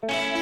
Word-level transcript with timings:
Du 0.00 0.37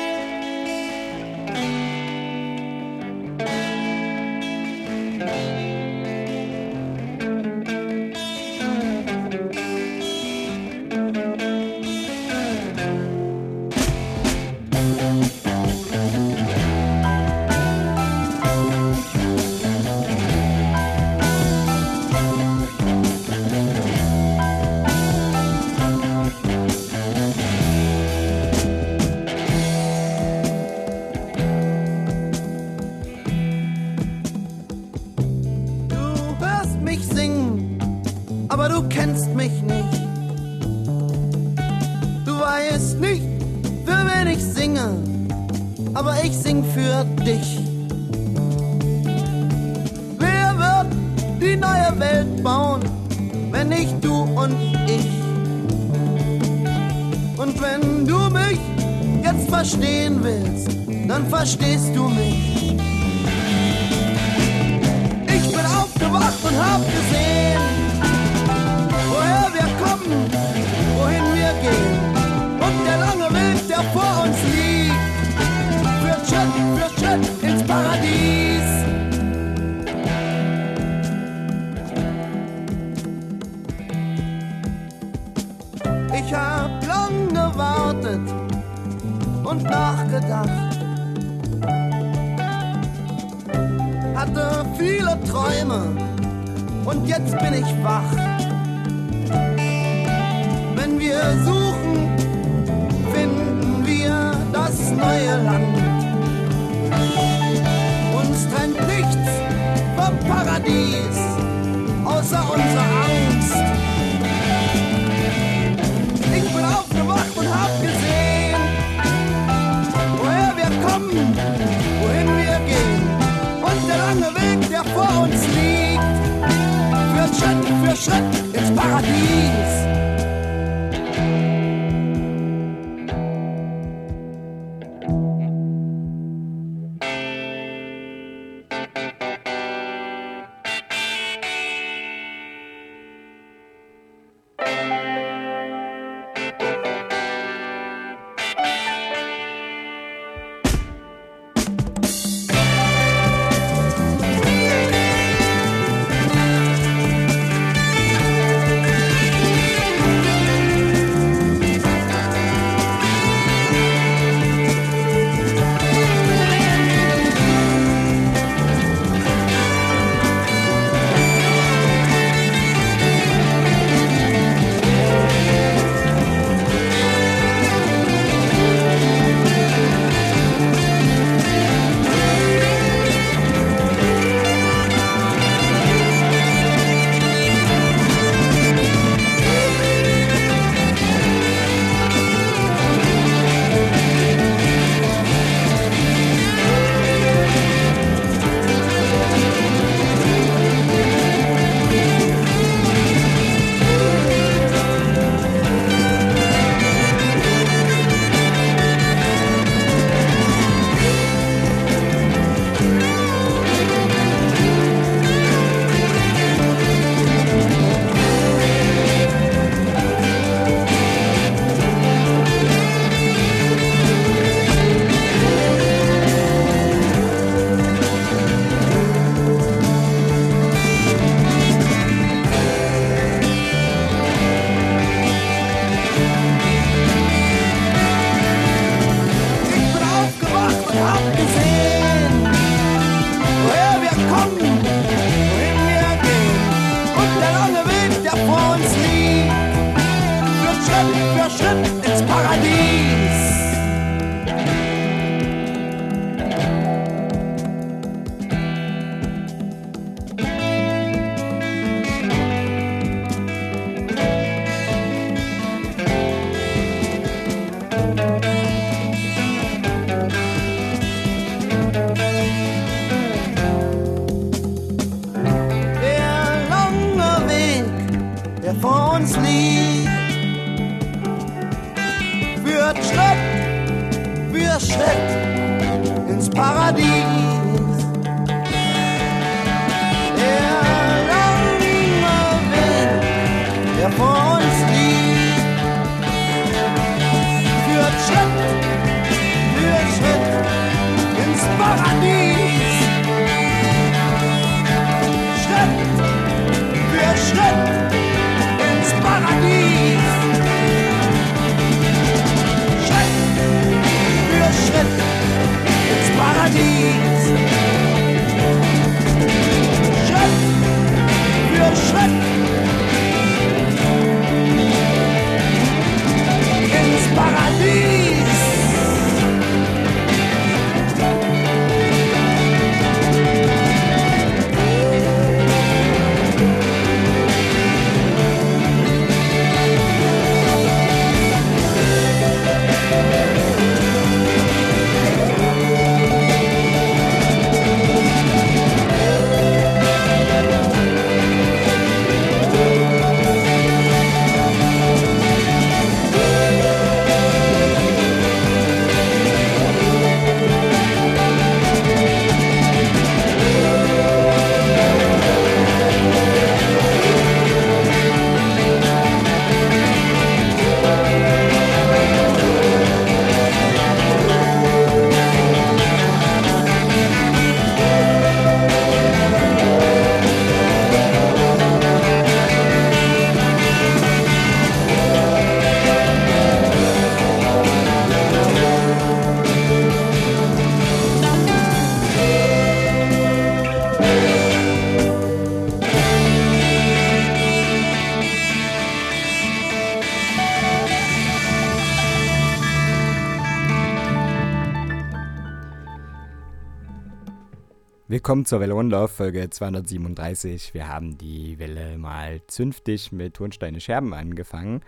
Willkommen 408.46 408.64
zur 408.64 408.78
Welle 408.78 408.94
One 408.94 409.26
Folge 409.26 409.68
237. 409.68 410.94
Wir 410.94 411.08
haben 411.08 411.36
die 411.36 411.80
Welle 411.80 412.16
mal 412.16 412.60
zünftig 412.68 413.32
mit 413.32 413.54
Tonsteine 413.54 414.00
Scherben 414.00 414.32
angefangen. 414.34 415.00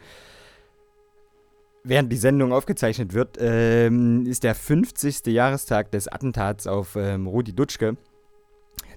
Während 1.84 2.12
die 2.12 2.16
Sendung 2.16 2.52
aufgezeichnet 2.52 3.14
wird, 3.14 3.36
ähm, 3.38 4.26
ist 4.26 4.42
der 4.42 4.56
50. 4.56 5.24
Jahrestag 5.26 5.92
des 5.92 6.08
Attentats 6.08 6.66
auf 6.66 6.96
ähm, 6.96 7.28
Rudi 7.28 7.52
Dutschke, 7.52 7.96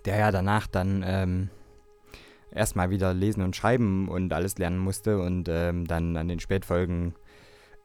der 0.06 0.18
ja 0.18 0.32
danach 0.32 0.66
dann 0.66 1.04
ähm, 1.06 1.50
erstmal 2.52 2.90
wieder 2.90 3.14
lesen 3.14 3.44
und 3.44 3.56
schreiben 3.56 4.08
und 4.08 4.34
alles 4.34 4.58
lernen 4.58 4.80
musste 4.80 5.22
und 5.22 5.50
ähm, 5.50 5.86
dann 5.86 6.18
an 6.18 6.28
den 6.28 6.40
Spätfolgen 6.40 7.14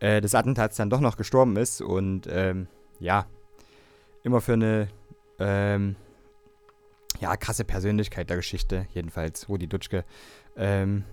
äh, 0.00 0.22
des 0.22 0.34
Attentats 0.34 0.76
dann 0.76 0.88
doch 0.88 1.00
noch 1.00 1.18
gestorben 1.18 1.56
ist 1.56 1.82
und 1.82 2.26
ähm, 2.30 2.66
ja, 2.98 3.26
immer 4.22 4.40
für 4.40 4.54
eine 4.54 4.88
ähm, 5.38 5.96
ja, 7.20 7.36
krasse 7.36 7.64
Persönlichkeit 7.64 8.30
der 8.30 8.36
Geschichte, 8.36 8.86
jedenfalls 8.92 9.48
Rudi 9.48 9.66
Dutschke. 9.66 10.04
Ähm, 10.56 11.04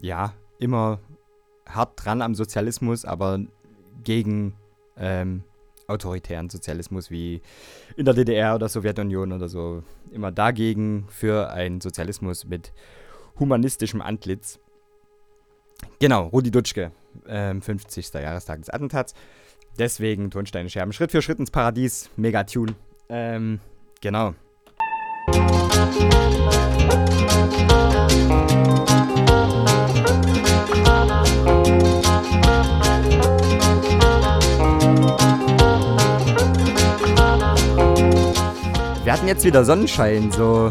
ja, 0.00 0.34
immer 0.58 1.00
hart 1.66 1.92
dran 2.04 2.22
am 2.22 2.34
Sozialismus, 2.34 3.04
aber 3.04 3.40
gegen 4.02 4.54
ähm, 4.96 5.42
autoritären 5.86 6.50
Sozialismus 6.50 7.10
wie 7.10 7.42
in 7.96 8.04
der 8.04 8.14
DDR 8.14 8.54
oder 8.54 8.68
Sowjetunion 8.68 9.32
oder 9.32 9.48
so. 9.48 9.82
Immer 10.12 10.32
dagegen 10.32 11.06
für 11.08 11.50
einen 11.50 11.80
Sozialismus 11.80 12.44
mit 12.44 12.72
humanistischem 13.38 14.00
Antlitz. 14.00 14.58
Genau, 15.98 16.28
Rudi 16.28 16.50
Dutschke, 16.50 16.92
ähm, 17.26 17.60
50. 17.60 18.14
Jahrestag 18.14 18.60
des 18.60 18.70
Attentats. 18.70 19.14
Deswegen 19.78 20.30
Tonsteine 20.30 20.70
Scherben, 20.70 20.92
Schritt 20.92 21.10
für 21.10 21.20
Schritt 21.20 21.40
ins 21.40 21.50
Paradies, 21.50 22.08
Megatune. 22.16 22.74
Ähm, 23.08 23.60
genau. 24.00 24.34
Wir 39.04 39.12
hatten 39.12 39.28
jetzt 39.28 39.44
wieder 39.44 39.64
Sonnenschein, 39.64 40.30
so 40.30 40.70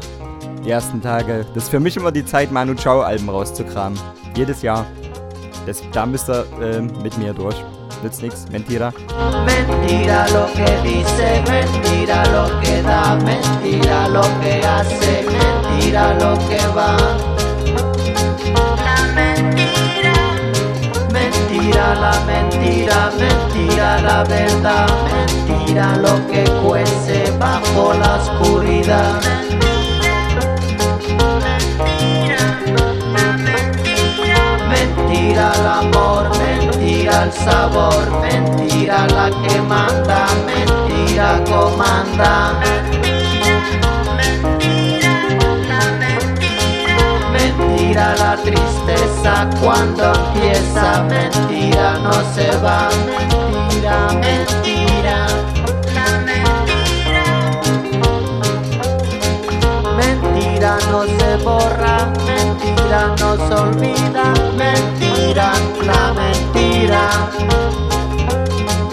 die 0.63 0.69
ersten 0.69 1.01
Tage. 1.01 1.45
Das 1.53 1.63
ist 1.63 1.69
für 1.69 1.79
mich 1.79 1.97
immer 1.97 2.11
die 2.11 2.25
Zeit, 2.25 2.51
Manu 2.51 2.75
Chao 2.75 3.01
Alben 3.01 3.29
rauszukramen. 3.29 3.99
Jedes 4.35 4.61
Jahr. 4.61 4.85
Das, 5.65 5.81
da 5.91 6.05
müsst 6.05 6.29
ihr 6.29 6.45
äh, 6.61 6.81
mit 6.81 7.17
mir 7.17 7.33
durch. 7.33 7.55
Nützt 8.03 8.21
nichts. 8.21 8.45
Mentira. 8.51 8.91
Mentira 9.45 10.27
lo 10.29 10.45
que 10.53 10.69
dice, 10.83 11.41
mentira 11.49 12.23
lo 12.35 12.59
que 12.59 12.81
da, 12.81 13.15
mentira 13.15 14.07
lo 14.09 14.21
que 14.41 14.61
hace, 14.65 15.25
mentira 15.25 16.13
lo 16.19 16.37
que 16.47 16.59
va. 16.75 16.97
La 18.85 18.97
mentira, 19.15 20.13
Mentira 21.11 21.95
la 21.95 22.13
mentira, 22.25 23.11
mentira 23.17 24.01
la 24.01 24.23
verdad, 24.23 24.87
mentira 25.37 25.95
lo 25.97 26.15
que 26.27 26.43
cuece 26.65 27.31
bajo 27.39 27.93
la 27.93 28.15
oscuridad. 28.15 29.21
Sabor, 37.33 38.11
mentira 38.21 39.07
la 39.07 39.29
que 39.29 39.61
manda, 39.61 40.27
mentira 40.45 41.43
comanda. 41.45 42.59
mentira, 47.33 48.15
la 48.17 48.35
tristeza 48.37 49.49
cuando 49.61 50.13
empieza, 50.13 51.03
mentira 51.03 51.97
no 51.99 52.13
se 52.33 52.55
va, 52.57 52.89
mentira, 53.05 54.07
mentira. 54.13 55.27
la 55.93 56.07
mentira, 56.27 57.23
Mentira 59.97 60.77
no 60.89 61.03
se 61.03 61.37
borra, 61.43 61.95
mentira 62.25 62.52
no 62.93 63.35
se 63.35 63.53
olvida, 63.55 64.33
mentira, 64.55 65.53
la 65.83 66.13
mentira. 66.13 67.09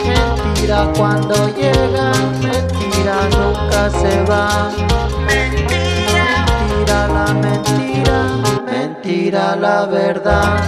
Mentira 0.05 0.91
cuando 0.97 1.35
llega, 1.55 2.13
mentira 2.41 3.17
nunca 3.37 3.91
se 3.91 4.23
va. 4.23 4.71
mentira, 5.27 6.47
Mentira 6.49 7.09
la 7.09 7.35
mentira, 7.35 8.19
mentira 8.65 9.57
la 9.57 9.87
verdad. 9.87 10.61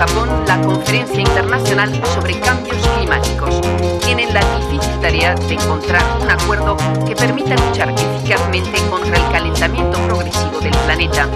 Japón, 0.00 0.30
la 0.46 0.58
conferencia 0.62 1.20
internacional 1.20 1.92
sobre 2.14 2.40
cambios 2.40 2.78
climáticos. 2.96 3.60
Tienen 4.00 4.32
la 4.32 4.40
difícil 4.56 4.98
tarea 5.02 5.34
de 5.34 5.52
encontrar 5.52 6.02
un 6.22 6.30
acuerdo 6.30 6.78
que 7.06 7.14
permita 7.14 7.54
luchar 7.54 7.90
eficazmente 7.90 8.80
contra 8.88 9.14
el 9.14 9.30
calentamiento 9.30 9.98
progresivo 10.06 10.29
del 10.60 10.76
planeta. 10.84 11.28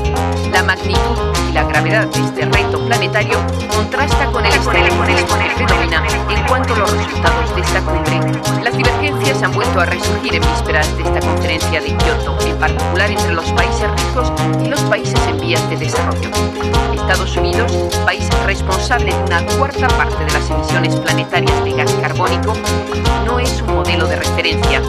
La 0.50 0.62
magnitud 0.62 1.18
y 1.48 1.52
la 1.52 1.64
gravedad 1.64 2.06
de 2.06 2.20
este 2.20 2.44
reto 2.44 2.84
planetario 2.86 3.38
contrasta 3.68 4.26
con 4.30 4.44
el 4.44 4.52
extremismo 4.52 5.04
que 5.04 5.50
predomina 5.56 6.02
en 6.30 6.46
cuanto 6.46 6.74
a 6.74 6.78
los 6.78 6.92
resultados 6.92 7.54
de 7.54 7.60
esta 7.62 7.80
cumbre. 7.80 8.20
Las 8.62 8.76
divergencias 8.76 9.42
han 9.42 9.52
vuelto 9.52 9.80
a 9.80 9.86
resurgir 9.86 10.34
en 10.34 10.42
vísperas 10.42 10.96
de 10.96 11.02
esta 11.04 11.20
conferencia 11.20 11.80
de 11.80 11.96
Kioto, 11.96 12.38
en 12.46 12.58
particular 12.58 13.10
entre 13.10 13.34
los 13.34 13.50
países 13.52 13.90
ricos 13.90 14.32
y 14.62 14.68
los 14.68 14.80
países 14.82 15.20
en 15.28 15.40
vías 15.40 15.68
de 15.70 15.76
desarrollo. 15.76 16.30
Estados 16.94 17.36
Unidos, 17.36 17.72
país 18.04 18.28
responsable 18.46 19.12
de 19.12 19.22
una 19.24 19.46
cuarta 19.58 19.88
parte 19.88 20.24
de 20.24 20.32
las 20.32 20.48
emisiones 20.50 20.96
planetarias 20.96 21.64
de 21.64 21.72
gas 21.72 21.92
carbónico, 22.00 22.54
no 23.26 23.38
es 23.38 23.60
un 23.62 23.74
modelo 23.74 24.06
de 24.06 24.16
referencia. 24.16 24.80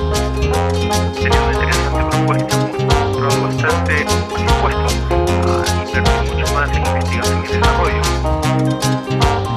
Pero 3.28 3.42
bastante 3.42 4.06
dispuesto 4.38 4.86
a 5.48 5.84
invertir 5.84 6.36
mucho 6.36 6.54
más 6.54 6.70
en 6.70 6.86
investigación 6.86 7.44
y 7.44 7.48
desarrollo. 7.48 8.02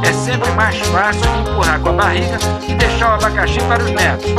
É 0.02 0.12
sempre 0.12 0.50
mais 0.52 0.78
fácil 0.78 1.28
empurrar 1.40 1.80
com 1.80 1.90
a 1.90 1.92
barriga 1.92 2.38
e 2.66 2.74
deixar 2.74 3.10
o 3.10 3.14
abacaxi 3.14 3.60
para 3.64 3.82
os 3.82 3.90
netos. 3.90 4.30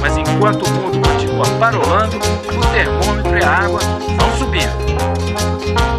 Mas 0.00 0.16
enquanto 0.16 0.66
o 0.66 0.70
mundo 0.70 1.08
continua 1.08 1.46
parolando, 1.58 2.16
o 2.16 2.66
termômetro 2.72 3.38
e 3.38 3.42
a 3.42 3.50
água 3.50 3.80
vão 3.80 4.36
subindo. 4.36 5.95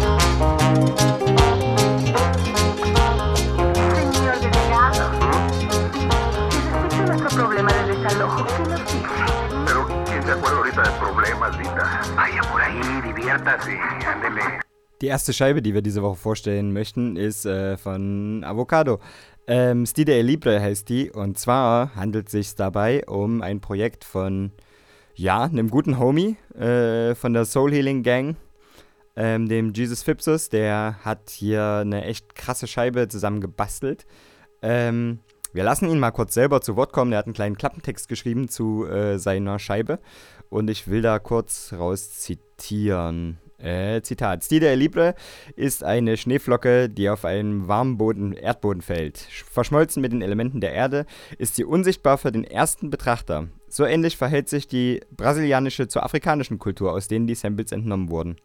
Die 15.00 15.06
erste 15.06 15.32
Scheibe, 15.32 15.62
die 15.62 15.74
wir 15.74 15.82
diese 15.82 16.02
Woche 16.02 16.16
vorstellen 16.16 16.72
möchten, 16.72 17.16
ist 17.16 17.46
äh, 17.46 17.76
von 17.76 18.42
Avocado. 18.42 18.98
Ähm, 19.46 19.86
Stide 19.86 20.12
e 20.12 20.22
Libre 20.22 20.60
heißt 20.60 20.88
die 20.88 21.10
und 21.10 21.38
zwar 21.38 21.94
handelt 21.94 22.26
es 22.26 22.32
sich 22.32 22.54
dabei 22.54 23.06
um 23.06 23.40
ein 23.40 23.60
Projekt 23.60 24.04
von, 24.04 24.52
ja, 25.14 25.44
einem 25.44 25.70
guten 25.70 25.98
Homie 25.98 26.36
äh, 26.58 27.14
von 27.14 27.32
der 27.32 27.44
Soul 27.44 27.72
Healing 27.72 28.02
Gang, 28.02 28.36
ähm, 29.14 29.48
dem 29.48 29.72
Jesus 29.72 30.02
Fipsus. 30.02 30.48
Der 30.48 30.96
hat 31.04 31.30
hier 31.30 31.78
eine 31.82 32.04
echt 32.04 32.34
krasse 32.34 32.66
Scheibe 32.66 33.08
zusammen 33.08 33.40
gebastelt. 33.40 34.04
Ähm, 34.62 35.20
wir 35.52 35.64
lassen 35.64 35.88
ihn 35.88 35.98
mal 35.98 36.10
kurz 36.10 36.34
selber 36.34 36.60
zu 36.60 36.76
Wort 36.76 36.92
kommen. 36.92 37.12
Er 37.12 37.18
hat 37.18 37.26
einen 37.26 37.34
kleinen 37.34 37.56
Klappentext 37.56 38.08
geschrieben 38.08 38.48
zu 38.48 38.86
äh, 38.86 39.18
seiner 39.18 39.58
Scheibe 39.58 39.98
und 40.50 40.68
ich 40.70 40.88
will 40.88 41.02
da 41.02 41.18
kurz 41.18 41.72
raus 41.72 42.10
zitieren. 42.18 43.38
Äh, 43.58 44.02
Zitat. 44.02 44.44
Stide 44.44 44.72
Libre 44.76 45.16
ist 45.56 45.82
eine 45.82 46.16
Schneeflocke, 46.16 46.88
die 46.88 47.10
auf 47.10 47.24
einem 47.24 47.66
warmen 47.66 47.98
Boden, 47.98 48.32
Erdboden 48.32 48.82
fällt. 48.82 49.18
Sch- 49.18 49.44
Verschmolzen 49.50 50.00
mit 50.00 50.12
den 50.12 50.22
Elementen 50.22 50.60
der 50.60 50.72
Erde 50.72 51.06
ist 51.38 51.56
sie 51.56 51.64
unsichtbar 51.64 52.18
für 52.18 52.30
den 52.30 52.44
ersten 52.44 52.88
Betrachter. 52.88 53.48
So 53.68 53.84
ähnlich 53.84 54.16
verhält 54.16 54.48
sich 54.48 54.68
die 54.68 55.00
brasilianische 55.10 55.88
zur 55.88 56.04
afrikanischen 56.04 56.60
Kultur, 56.60 56.92
aus 56.92 57.08
denen 57.08 57.26
die 57.26 57.34
Samples 57.34 57.72
entnommen 57.72 58.10
wurden. 58.10 58.36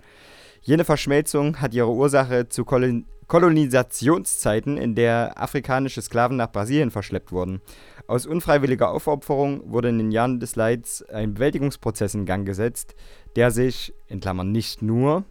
Jene 0.62 0.84
Verschmelzung 0.84 1.62
hat 1.62 1.76
ihre 1.76 1.92
Ursache 1.92 2.50
zu 2.50 2.66
Kolon 2.66 3.06
Kolonisationszeiten, 3.28 4.78
in 4.78 4.96
der 4.96 5.42
afrikanische 5.42 6.02
Sklaven 6.02 6.38
nach 6.38 6.52
Brasilien 6.52 6.92
verschleppt 6.92 7.32
wurden. 7.32 7.62
Aus 8.08 8.26
unfreiwilliger 8.26 8.90
Aufopferung 8.90 9.72
wurde 9.72 9.90
in 9.90 9.98
den 9.98 10.12
Jahren 10.12 10.40
des 10.40 10.56
Leids 10.56 11.04
ein 11.04 11.34
Bewältigungsprozess 11.36 12.16
in 12.16 12.26
Gang 12.26 12.46
gesetzt, 12.46 12.96
der 13.36 13.50
sich, 13.50 13.94
in 14.08 14.20
Klammern 14.20 14.52
nicht 14.52 14.82
nur, 14.82 15.24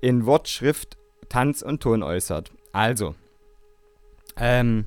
in 0.00 0.26
Wort, 0.26 0.48
Schrift, 0.48 0.96
Tanz 1.28 1.62
und 1.62 1.82
Ton 1.82 2.02
äußert. 2.02 2.52
Also, 2.72 3.14
ähm, 4.36 4.86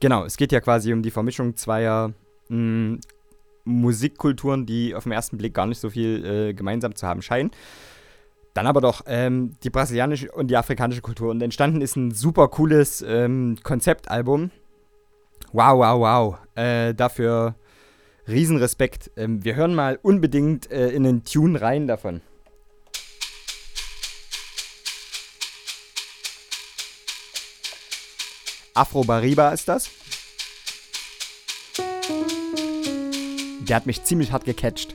genau, 0.00 0.24
es 0.24 0.36
geht 0.36 0.52
ja 0.52 0.60
quasi 0.60 0.92
um 0.92 1.02
die 1.02 1.10
Vermischung 1.10 1.56
zweier 1.56 2.12
mh, 2.48 2.98
Musikkulturen, 3.64 4.66
die 4.66 4.94
auf 4.94 5.04
den 5.04 5.12
ersten 5.12 5.38
Blick 5.38 5.54
gar 5.54 5.66
nicht 5.66 5.80
so 5.80 5.90
viel 5.90 6.24
äh, 6.24 6.54
gemeinsam 6.54 6.94
zu 6.94 7.06
haben 7.06 7.22
scheinen. 7.22 7.50
Dann 8.54 8.66
aber 8.66 8.80
doch 8.80 9.02
ähm, 9.06 9.52
die 9.62 9.70
brasilianische 9.70 10.30
und 10.32 10.48
die 10.48 10.56
afrikanische 10.56 11.02
Kultur. 11.02 11.30
Und 11.30 11.40
entstanden 11.40 11.80
ist 11.80 11.96
ein 11.96 12.10
super 12.10 12.48
cooles 12.48 13.02
ähm, 13.06 13.56
Konzeptalbum. 13.62 14.50
Wow, 15.52 15.78
wow, 15.78 16.00
wow. 16.00 16.38
Äh, 16.54 16.94
dafür 16.94 17.56
Riesenrespekt. 18.28 19.10
Ähm, 19.16 19.42
wir 19.44 19.56
hören 19.56 19.74
mal 19.74 19.98
unbedingt 20.00 20.70
äh, 20.70 20.90
in 20.90 21.02
den 21.02 21.24
Tune 21.24 21.60
rein 21.60 21.88
davon. 21.88 22.20
Afro 28.74 29.02
Bariba 29.02 29.50
ist 29.50 29.68
das. 29.68 29.90
Der 33.60 33.76
hat 33.76 33.86
mich 33.86 34.04
ziemlich 34.04 34.30
hart 34.30 34.44
gecatcht. 34.44 34.94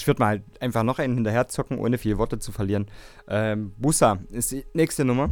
Ich 0.00 0.06
würde 0.06 0.20
mal 0.20 0.42
einfach 0.60 0.82
noch 0.82 0.98
einen 0.98 1.14
hinterher 1.14 1.48
zocken, 1.48 1.78
ohne 1.78 1.98
viele 1.98 2.16
Worte 2.16 2.38
zu 2.38 2.52
verlieren. 2.52 2.86
Ähm, 3.28 3.72
Busa 3.76 4.18
ist 4.30 4.50
die 4.50 4.64
nächste 4.72 5.04
Nummer. 5.04 5.28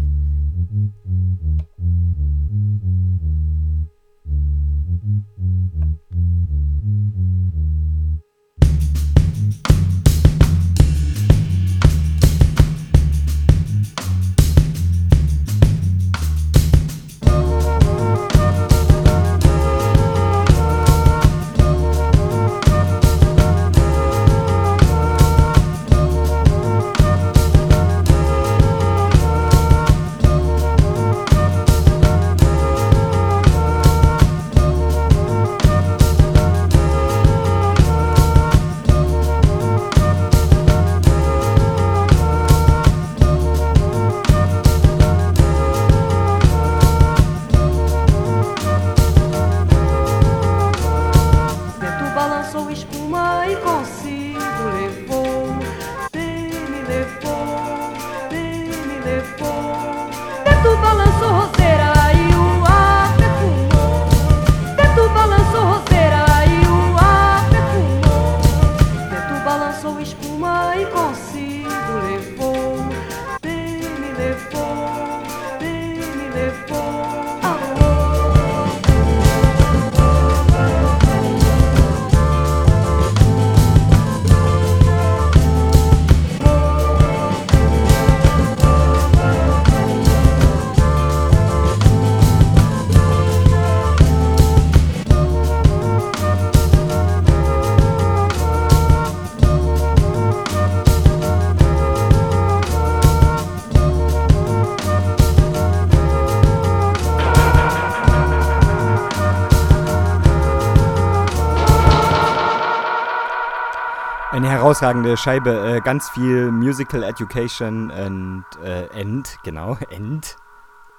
Herausragende 114.79 115.17
Scheibe, 115.17 115.77
äh, 115.77 115.81
ganz 115.81 116.09
viel 116.11 116.53
Musical 116.53 117.03
Education 117.03 117.91
und 117.91 118.45
äh, 118.63 118.87
End, 118.91 119.37
genau, 119.43 119.77
End. 119.91 120.37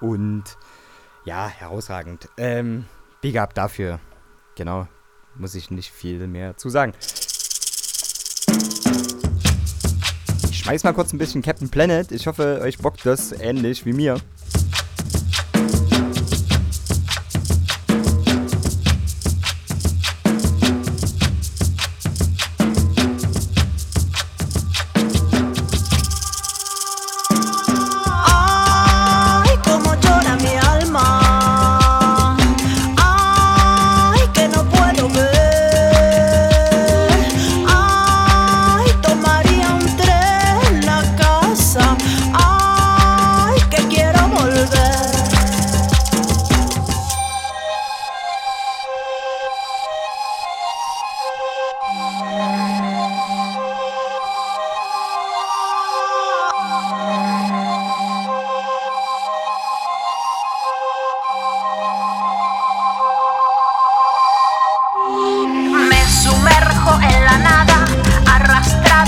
Und 0.02 0.44
ja, 1.24 1.48
herausragend. 1.48 2.28
Ähm, 2.36 2.84
Big 3.22 3.38
up 3.38 3.54
dafür. 3.54 3.98
Genau, 4.54 4.86
muss 5.34 5.54
ich 5.54 5.70
nicht 5.70 5.90
viel 5.90 6.26
mehr 6.26 6.58
zu 6.58 6.68
sagen. 6.68 6.92
Ich 10.50 10.58
schmeiß 10.58 10.84
mal 10.84 10.92
kurz 10.92 11.14
ein 11.14 11.18
bisschen 11.18 11.40
Captain 11.40 11.70
Planet. 11.70 12.12
Ich 12.12 12.26
hoffe, 12.26 12.60
euch 12.62 12.76
bockt 12.76 13.06
das 13.06 13.32
ähnlich 13.32 13.86
wie 13.86 13.94
mir. 13.94 14.20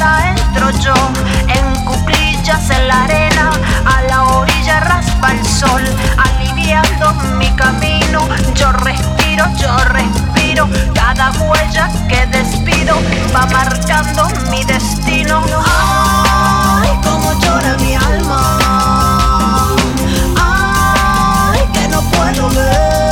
Entro 0.00 0.70
yo, 0.80 0.94
en 1.48 1.84
cuclillas 1.84 2.70
en 2.70 2.88
la 2.88 3.04
arena, 3.04 3.50
a 3.84 4.02
la 4.02 4.22
orilla 4.24 4.80
raspa 4.80 5.32
el 5.32 5.46
sol, 5.46 5.82
aliviando 6.16 7.12
mi 7.38 7.50
camino. 7.50 8.26
Yo 8.54 8.72
respiro, 8.72 9.44
yo 9.58 9.76
respiro, 9.84 10.68
cada 10.94 11.30
huella 11.32 11.90
que 12.08 12.26
despido 12.26 12.96
va 13.34 13.46
marcando 13.46 14.28
mi 14.50 14.64
destino. 14.64 15.42
Ay, 15.66 16.98
cómo 17.02 17.38
llora 17.40 17.76
mi 17.78 17.94
alma. 17.94 19.76
Ay, 20.40 21.60
que 21.72 21.88
no 21.88 22.00
puedo 22.02 22.48
ver. 22.48 23.11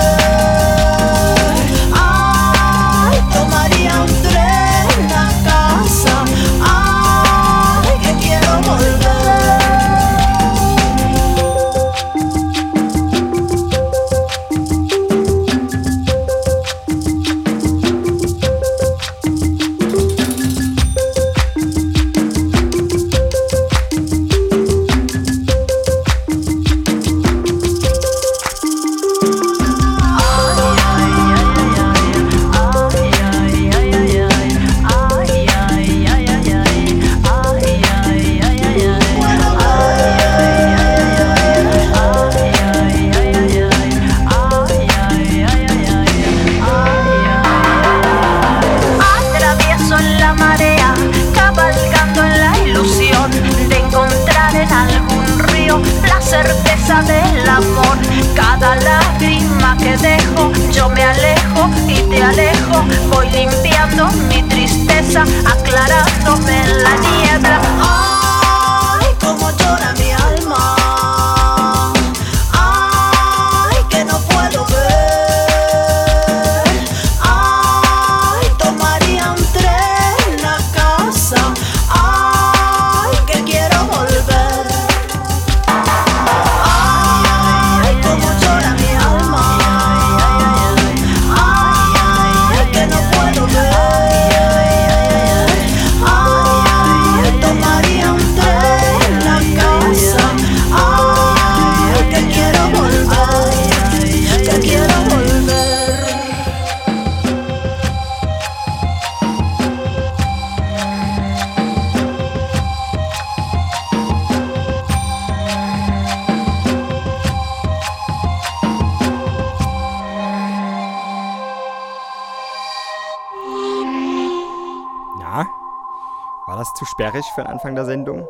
für 127.34 127.42
den 127.42 127.48
Anfang 127.48 127.74
der 127.74 127.84
Sendung. 127.84 128.26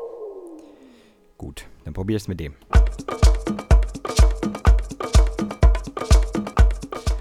Gut, 1.39 1.67
dann 1.85 1.95
probiere 1.95 2.17
ich 2.17 2.25
es 2.25 2.29
mit 2.29 2.41
dem. 2.41 2.55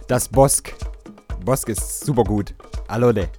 Das 0.08 0.28
Bosk. 0.28 0.74
Bosk 1.46 1.70
ist 1.70 2.06
super 2.06 2.24
gut. 2.24 2.54
Alode. 2.88 3.30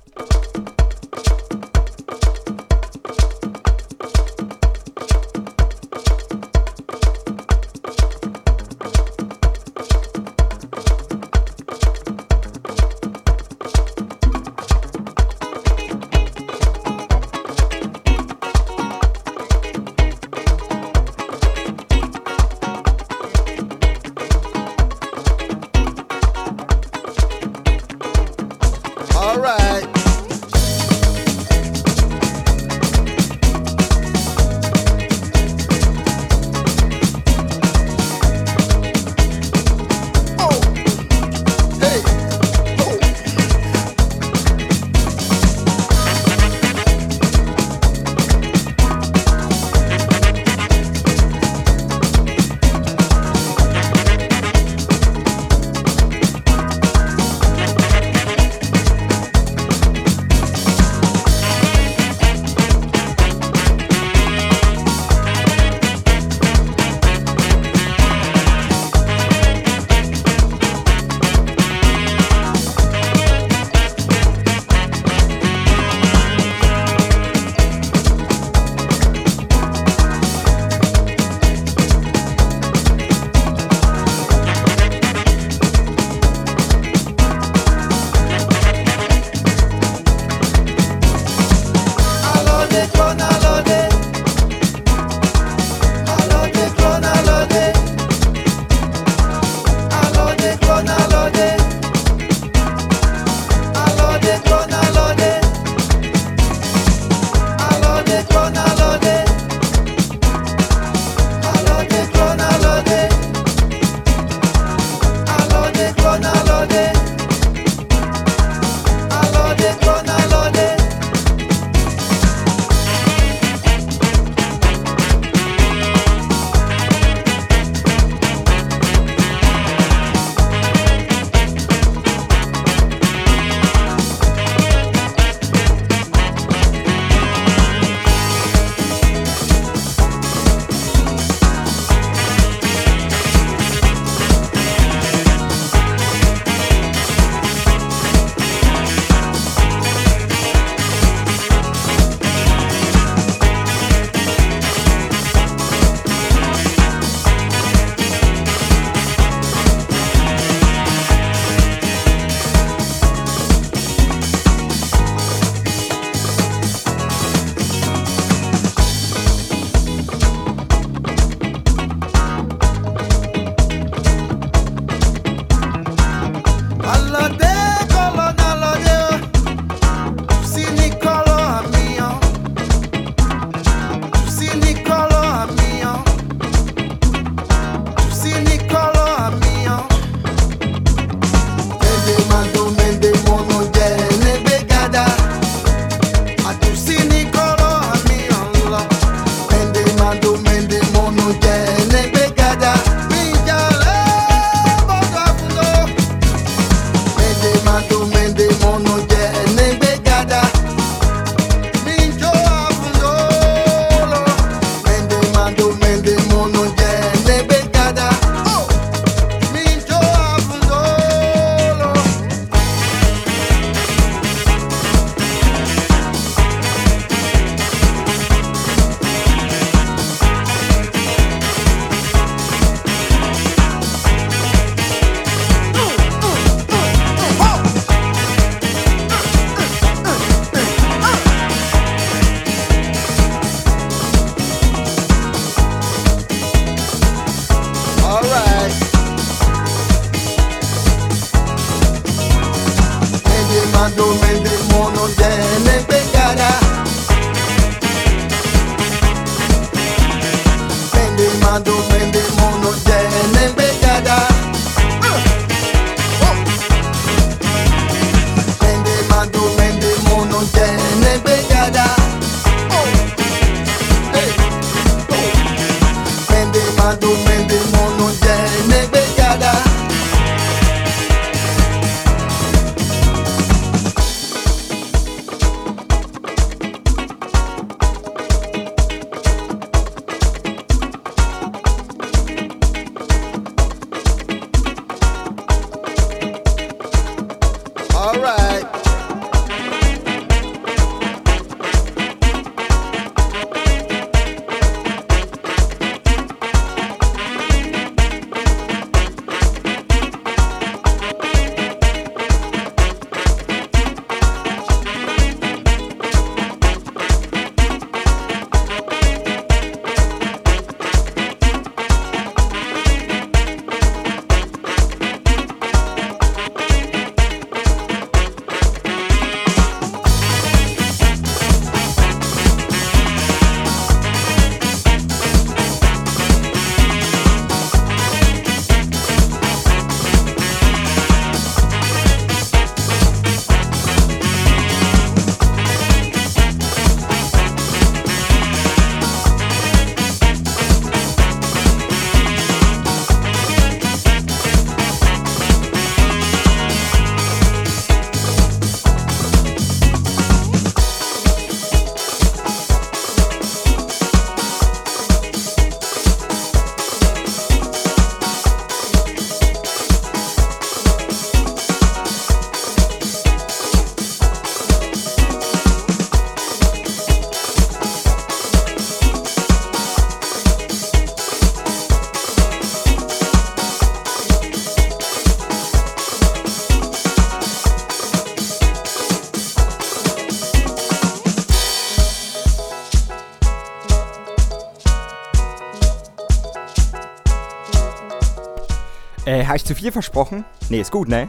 Habe 399.50 399.56
ich 399.56 399.64
zu 399.64 399.74
viel 399.74 399.90
versprochen? 399.90 400.44
Nee, 400.68 400.80
ist 400.80 400.92
gut, 400.92 401.08
ne? 401.08 401.28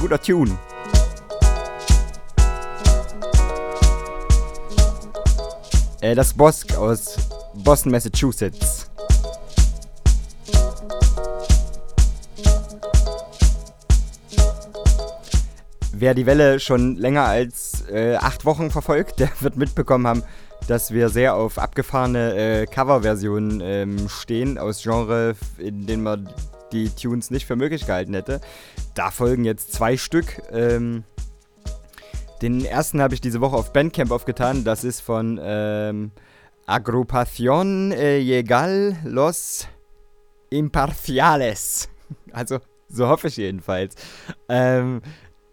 Guter 0.00 0.22
Tune. 0.22 0.56
Äh, 6.00 6.14
das 6.14 6.32
Bosk 6.34 6.76
aus 6.76 7.16
Boston, 7.52 7.90
Massachusetts. 7.90 8.88
Wer 15.90 16.14
die 16.14 16.26
Welle 16.26 16.60
schon 16.60 16.94
länger 16.94 17.24
als 17.24 17.88
äh, 17.90 18.14
acht 18.14 18.44
Wochen 18.44 18.70
verfolgt, 18.70 19.18
der 19.18 19.30
wird 19.40 19.56
mitbekommen 19.56 20.06
haben, 20.06 20.22
dass 20.68 20.92
wir 20.92 21.08
sehr 21.08 21.34
auf 21.34 21.58
abgefahrene 21.58 22.36
äh, 22.36 22.66
Coverversionen 22.66 23.60
ähm, 23.60 24.08
stehen 24.08 24.58
aus 24.58 24.80
Genre, 24.80 25.34
in 25.58 25.88
denen 25.88 26.04
man 26.04 26.28
die 26.74 26.90
Tunes 26.90 27.30
nicht 27.30 27.46
für 27.46 27.56
möglich 27.56 27.86
gehalten 27.86 28.12
hätte. 28.14 28.40
Da 28.94 29.10
folgen 29.10 29.44
jetzt 29.44 29.72
zwei 29.72 29.96
Stück. 29.96 30.42
Ähm, 30.50 31.04
den 32.42 32.64
ersten 32.64 33.00
habe 33.00 33.14
ich 33.14 33.20
diese 33.20 33.40
Woche 33.40 33.56
auf 33.56 33.72
Bandcamp 33.72 34.10
aufgetan. 34.10 34.64
Das 34.64 34.84
ist 34.84 35.00
von 35.00 35.40
ähm, 35.42 36.10
Agrupación 36.66 37.92
äh, 37.92 38.18
Llegal 38.18 38.96
Los 39.04 39.68
Imparciales. 40.50 41.88
Also, 42.32 42.58
so 42.88 43.08
hoffe 43.08 43.28
ich 43.28 43.38
jedenfalls. 43.38 43.94
Ähm, 44.48 45.00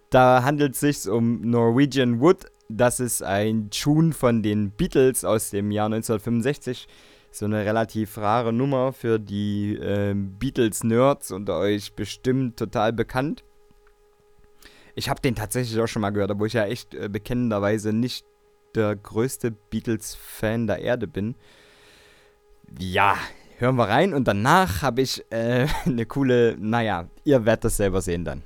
da 0.10 0.44
handelt 0.44 0.74
es 0.74 0.82
sich 0.82 1.08
um 1.08 1.42
Norwegian 1.42 2.20
Wood. 2.20 2.48
Das 2.70 3.00
ist 3.00 3.24
ein 3.24 3.70
Tune 3.70 4.14
von 4.14 4.44
den 4.44 4.72
Beatles 4.72 5.24
aus 5.24 5.52
dem 5.52 5.72
Jahr 5.72 5.86
1965. 5.86 6.88
So 7.32 7.46
eine 7.46 7.66
relativ 7.66 8.18
rare 8.18 8.52
Nummer 8.52 8.92
für 8.92 9.18
die 9.18 9.76
äh, 9.78 10.14
Beatles-Nerds 10.14 11.32
unter 11.32 11.58
euch 11.58 11.94
bestimmt 11.94 12.60
total 12.60 12.92
bekannt. 12.92 13.46
Ich 14.96 15.10
habe 15.10 15.22
den 15.22 15.36
tatsächlich 15.36 15.80
auch 15.80 15.88
schon 15.88 16.02
mal 16.02 16.10
gehört, 16.10 16.32
obwohl 16.32 16.48
ich 16.48 16.54
ja 16.54 16.66
echt 16.66 16.94
äh, 16.94 17.08
bekennenderweise 17.08 17.94
nicht 17.94 18.26
der 18.76 18.98
größte 18.98 19.52
Beatles-Fan 19.52 20.68
der 20.68 20.80
Erde 20.80 21.08
bin. 21.08 21.36
Ja, 22.78 23.16
hören 23.58 23.78
wir 23.78 23.88
rein 23.88 24.14
und 24.14 24.28
danach 24.28 24.82
habe 24.82 25.02
ich 25.02 25.24
äh, 25.32 25.68
eine 25.86 26.06
coole, 26.06 26.58
naja, 26.60 27.10
ihr 27.24 27.46
werdet 27.46 27.64
das 27.66 27.78
selber 27.78 28.02
sehen 28.02 28.26
dann. 28.26 28.44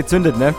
gezündet, 0.00 0.38
ne? 0.38 0.54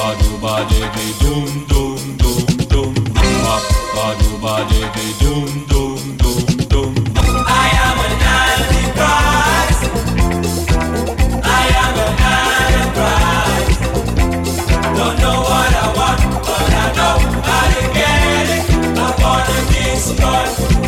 ba 0.00 0.16
do 0.18 0.30
ba 0.40 0.54
Dum, 1.20 1.44
Dum, 1.68 2.00
Dum, 2.16 2.16
Dum, 2.16 2.94
doom 3.12 3.34
ba 3.44 3.56
ba 3.94 4.06
do 4.18 4.30
ba 4.42 4.54
dibby 4.70 5.06
Dum. 5.20 5.48
doom 5.70 6.02
doom 6.22 6.46
doom. 6.72 6.92
I 7.46 7.66
am 7.86 7.98
an 8.06 8.14
antichrist. 8.36 9.82
I 11.44 11.64
am 11.84 11.96
an 12.06 12.12
antichrist. 12.32 13.80
Don't 14.96 15.16
know 15.22 15.38
what 15.48 15.70
I 15.84 15.86
want, 15.98 16.20
but 16.46 16.70
I 16.82 16.86
know 16.98 17.16
how 17.48 17.64
to 17.74 17.82
get 17.98 18.46
it. 18.56 18.64
I 19.04 19.08
wanna 19.20 19.58
destroy. 19.72 20.79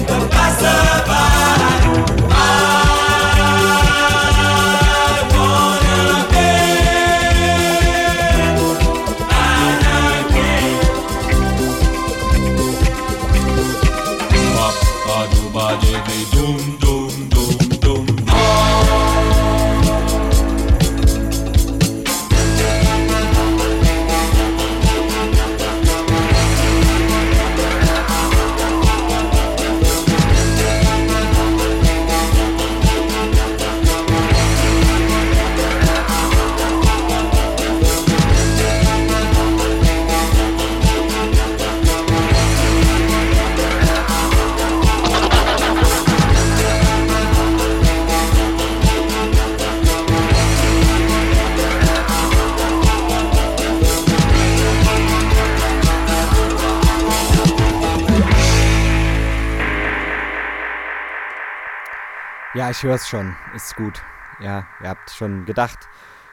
Ich 62.82 62.88
hör's 62.88 63.08
schon. 63.08 63.36
Ist 63.54 63.76
gut. 63.76 64.02
Ja, 64.40 64.66
ihr 64.82 64.88
habt 64.88 65.08
schon 65.10 65.44
gedacht. 65.44 65.78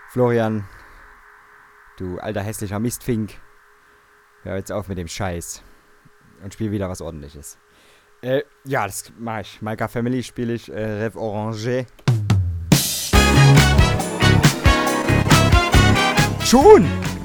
Florian, 0.07 0.67
du 1.97 2.17
alter 2.17 2.41
hässlicher 2.41 2.79
Mistfink. 2.79 3.35
Hör 4.41 4.55
jetzt 4.55 4.71
auf 4.71 4.87
mit 4.87 4.97
dem 4.97 5.07
Scheiß. 5.07 5.61
Und 6.43 6.51
spiel 6.51 6.71
wieder 6.71 6.89
was 6.89 7.01
ordentliches. 7.01 7.59
Äh, 8.21 8.41
ja, 8.63 8.87
das 8.87 9.11
mach 9.19 9.41
ich. 9.41 9.61
Maika 9.61 9.87
Family 9.87 10.23
spiele 10.23 10.53
ich 10.53 10.71
äh, 10.71 11.03
Rev 11.03 11.19
Orange. 11.19 11.85
Schon! 16.43 17.18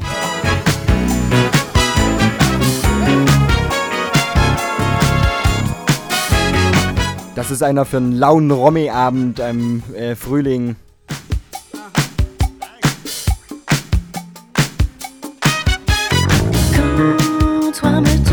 Das 7.35 7.51
ist 7.51 7.63
einer 7.65 7.85
für 7.85 7.97
einen 7.97 8.13
lauen 8.13 8.51
Romy-Abend 8.51 9.41
im 9.41 9.83
äh, 9.95 10.15
Frühling. 10.15 10.77
Quand 17.81 18.24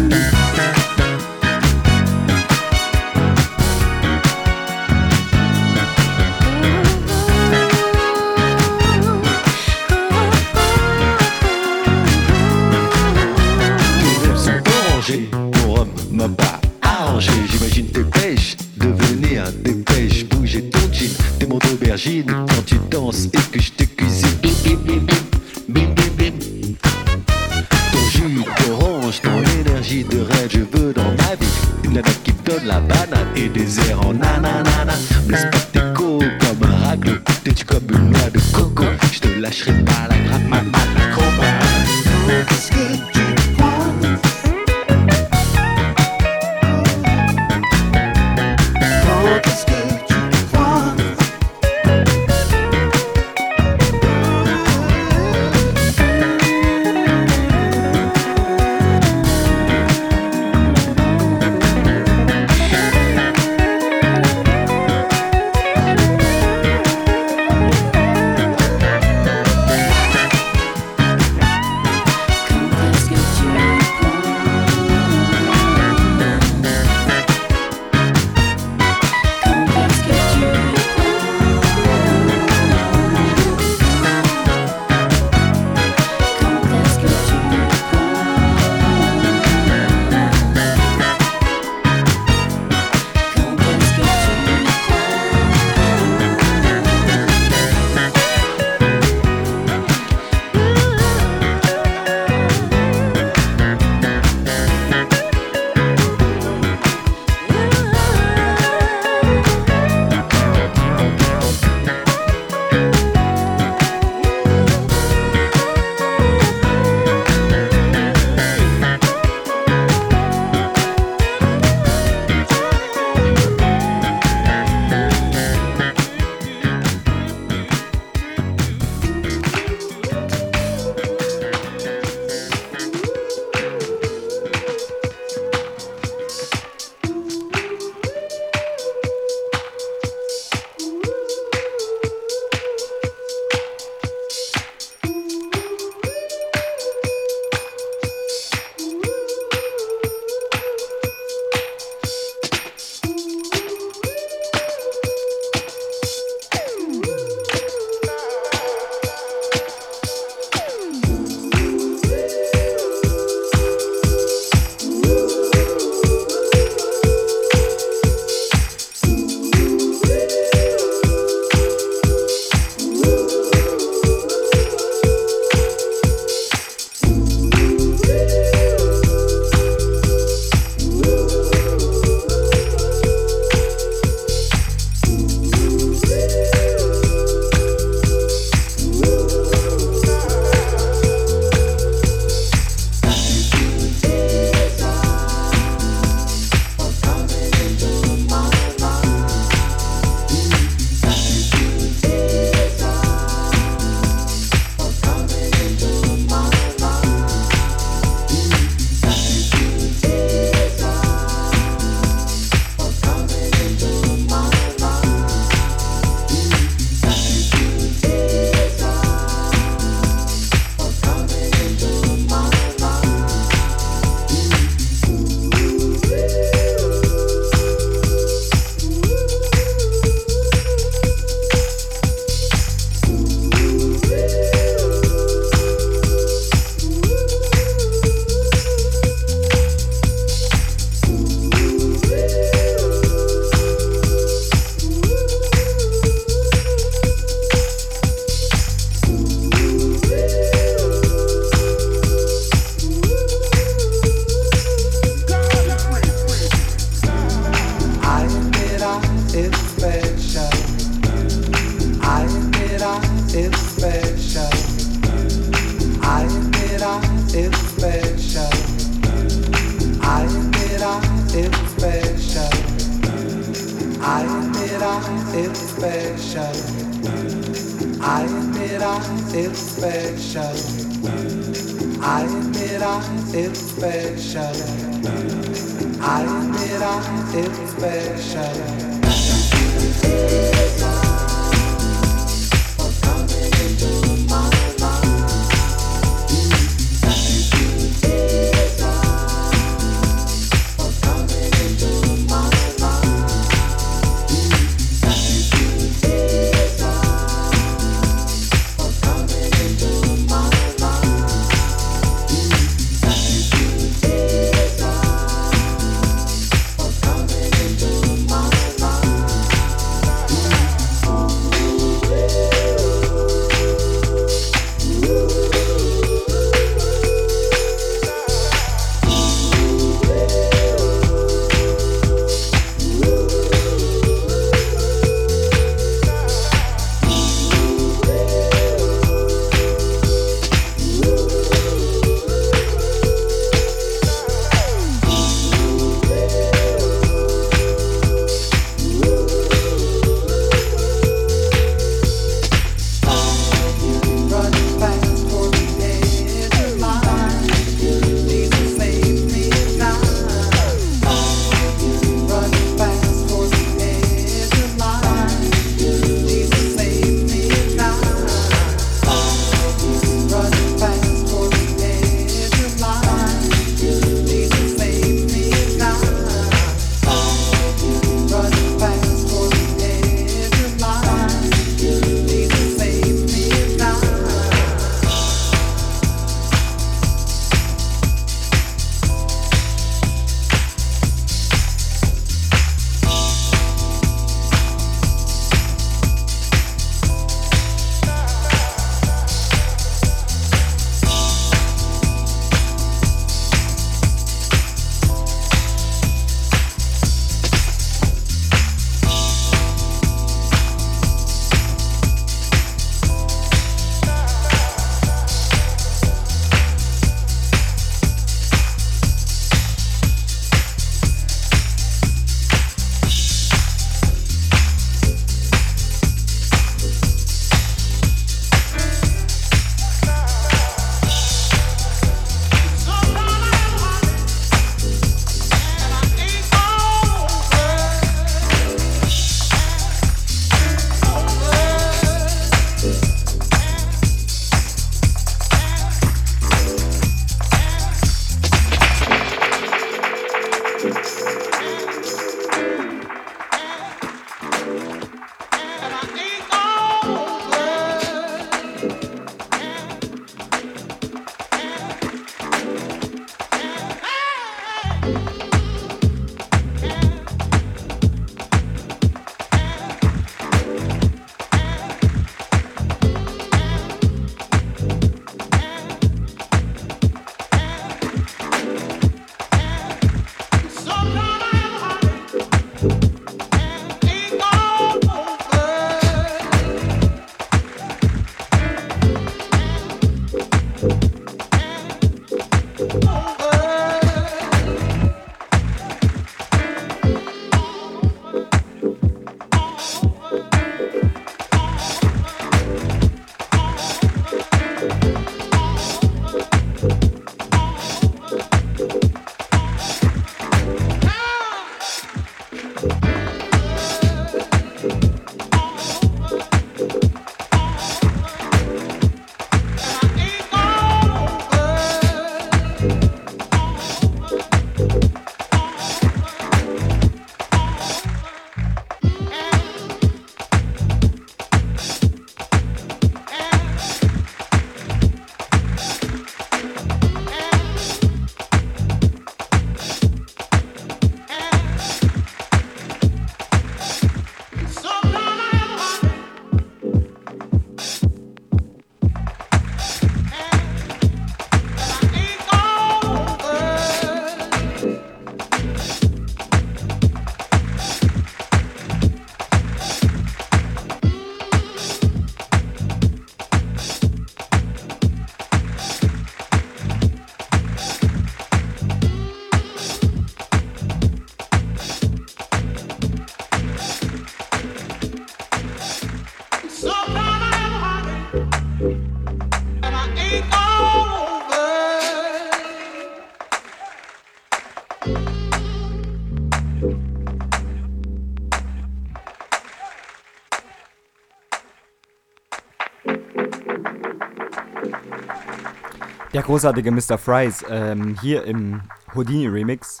großartige 596.44 596.90
Mr. 596.90 597.16
Fries 597.16 597.64
ähm, 597.70 598.18
hier 598.20 598.44
im 598.44 598.82
Houdini 599.14 599.46
Remix 599.46 600.00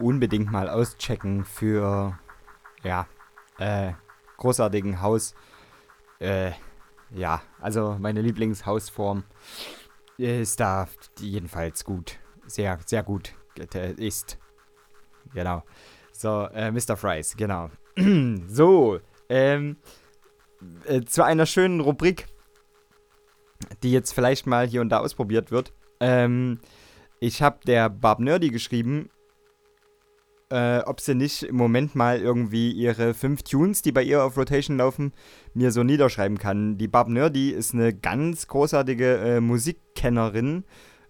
unbedingt 0.00 0.50
mal 0.50 0.68
auschecken 0.68 1.44
für 1.44 2.18
ja 2.82 3.06
äh, 3.58 3.92
großartigen 4.38 5.00
Haus. 5.02 5.36
Äh, 6.18 6.50
ja, 7.10 7.42
also 7.60 7.96
meine 8.00 8.22
Lieblingshausform 8.22 9.22
ist 10.18 10.58
da 10.58 10.88
jedenfalls 11.20 11.84
gut. 11.84 12.18
Sehr, 12.48 12.80
sehr 12.84 13.04
gut 13.04 13.32
äh, 13.72 13.92
ist. 13.92 14.38
Genau. 15.32 15.62
So, 16.10 16.48
äh, 16.54 16.72
Mr. 16.72 16.96
Fries, 16.96 17.36
genau. 17.36 17.70
so, 18.48 18.98
ähm, 19.28 19.76
äh, 20.86 21.02
zu 21.02 21.22
einer 21.22 21.46
schönen 21.46 21.78
Rubrik, 21.78 22.26
die 23.82 23.92
jetzt 23.92 24.12
vielleicht 24.12 24.46
mal 24.46 24.66
hier 24.66 24.80
und 24.80 24.88
da 24.88 24.98
ausprobiert 24.98 25.50
wird. 25.50 25.72
Ähm, 26.00 26.60
ich 27.20 27.42
habe 27.42 27.60
der 27.66 27.88
Barb 27.88 28.20
Nerdy 28.20 28.50
geschrieben, 28.50 29.08
äh, 30.50 30.78
ob 30.80 31.00
sie 31.00 31.14
nicht 31.14 31.42
im 31.42 31.56
Moment 31.56 31.94
mal 31.94 32.20
irgendwie 32.20 32.70
ihre 32.70 33.14
fünf 33.14 33.42
Tunes, 33.42 33.82
die 33.82 33.92
bei 33.92 34.02
ihr 34.02 34.22
auf 34.22 34.36
Rotation 34.36 34.76
laufen, 34.76 35.12
mir 35.54 35.72
so 35.72 35.82
niederschreiben 35.82 36.38
kann. 36.38 36.78
Die 36.78 36.88
Barb 36.88 37.08
Nerdy 37.08 37.50
ist 37.50 37.74
eine 37.74 37.92
ganz 37.94 38.46
großartige 38.46 39.16
äh, 39.16 39.40
Musikkennerin. 39.40 40.64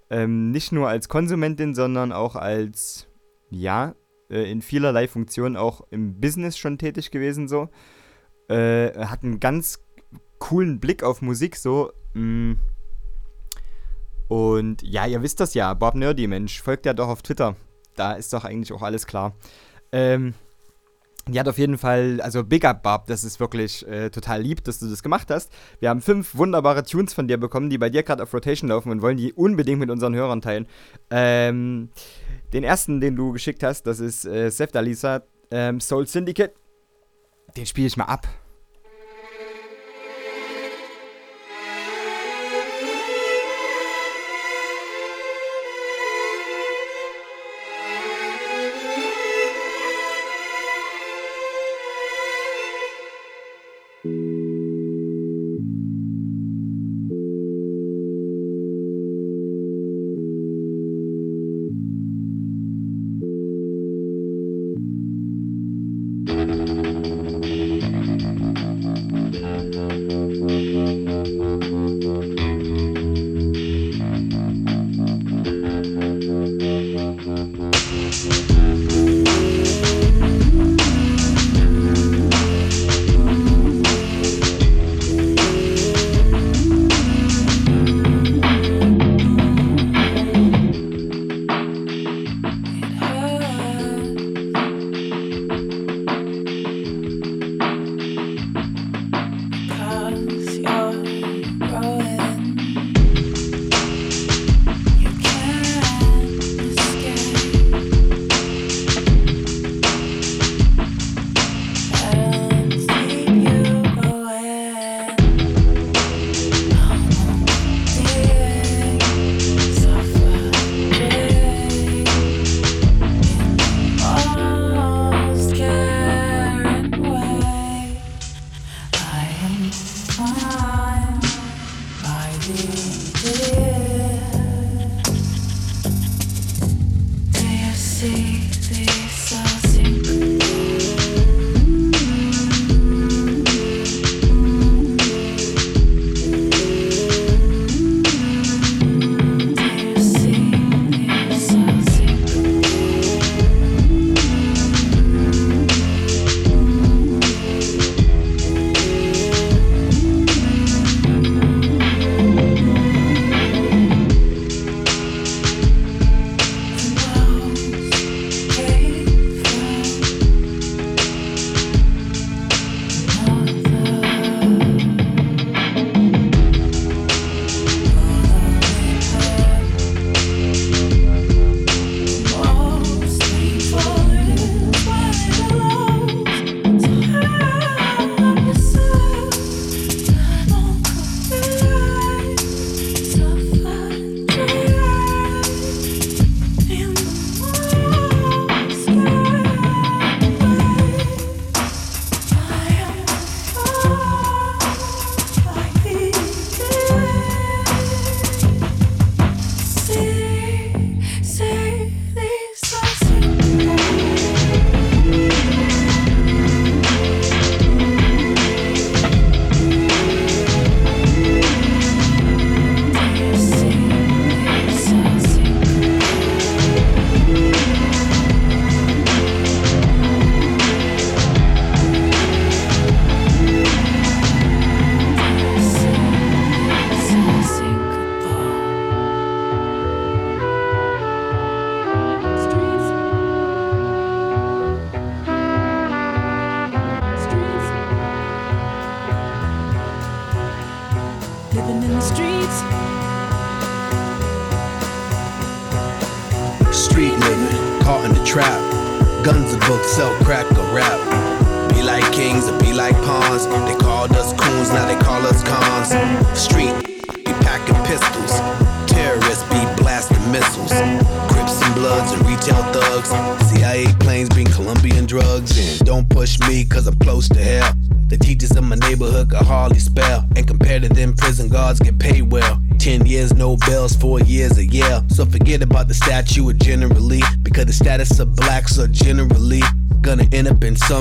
Ähm, 0.08 0.52
nicht 0.52 0.72
nur 0.72 0.88
als 0.88 1.08
Konsumentin, 1.08 1.74
sondern 1.74 2.12
auch 2.12 2.36
als, 2.36 3.08
ja, 3.50 3.94
äh, 4.30 4.50
in 4.50 4.62
vielerlei 4.62 5.08
Funktionen 5.08 5.56
auch 5.56 5.86
im 5.90 6.20
Business 6.20 6.56
schon 6.56 6.78
tätig 6.78 7.10
gewesen 7.10 7.48
so. 7.48 7.68
Äh, 8.48 8.92
hat 9.06 9.24
einen 9.24 9.40
ganz 9.40 9.80
coolen 10.38 10.80
Blick 10.80 11.02
auf 11.02 11.22
Musik 11.22 11.56
so. 11.56 11.92
Mh. 12.16 12.56
Und 14.28 14.82
ja, 14.82 15.06
ihr 15.06 15.22
wisst 15.22 15.38
das 15.38 15.54
ja, 15.54 15.72
Bob 15.74 15.94
Nerdy, 15.94 16.26
Mensch, 16.26 16.60
folgt 16.60 16.86
ja 16.86 16.94
doch 16.94 17.08
auf 17.08 17.22
Twitter. 17.22 17.56
Da 17.94 18.12
ist 18.14 18.32
doch 18.32 18.44
eigentlich 18.44 18.72
auch 18.72 18.82
alles 18.82 19.06
klar. 19.06 19.34
Ähm, 19.92 20.34
die 21.28 21.38
hat 21.38 21.48
auf 21.48 21.58
jeden 21.58 21.78
Fall, 21.78 22.20
also 22.20 22.42
Big 22.42 22.64
Up 22.64 22.82
Bob, 22.82 23.06
das 23.06 23.22
ist 23.22 23.38
wirklich 23.38 23.86
äh, 23.86 24.10
total 24.10 24.42
lieb, 24.42 24.64
dass 24.64 24.78
du 24.78 24.88
das 24.88 25.02
gemacht 25.02 25.30
hast. 25.30 25.52
Wir 25.78 25.90
haben 25.90 26.00
fünf 26.00 26.36
wunderbare 26.36 26.84
Tunes 26.84 27.14
von 27.14 27.28
dir 27.28 27.36
bekommen, 27.36 27.68
die 27.68 27.78
bei 27.78 27.90
dir 27.90 28.02
gerade 28.02 28.22
auf 28.22 28.32
Rotation 28.32 28.70
laufen 28.70 28.90
und 28.90 29.02
wollen 29.02 29.16
die 29.16 29.32
unbedingt 29.32 29.78
mit 29.78 29.90
unseren 29.90 30.14
Hörern 30.14 30.40
teilen. 30.40 30.66
Ähm, 31.10 31.90
den 32.52 32.64
ersten, 32.64 33.00
den 33.00 33.16
du 33.16 33.32
geschickt 33.32 33.62
hast, 33.62 33.86
das 33.86 34.00
ist 34.00 34.24
äh, 34.24 34.50
Sefta 34.50 34.80
Lisa, 34.80 35.22
ähm, 35.50 35.80
Soul 35.80 36.06
Syndicate. 36.06 36.54
Den 37.56 37.66
spiele 37.66 37.86
ich 37.86 37.96
mal 37.96 38.04
ab. 38.04 38.26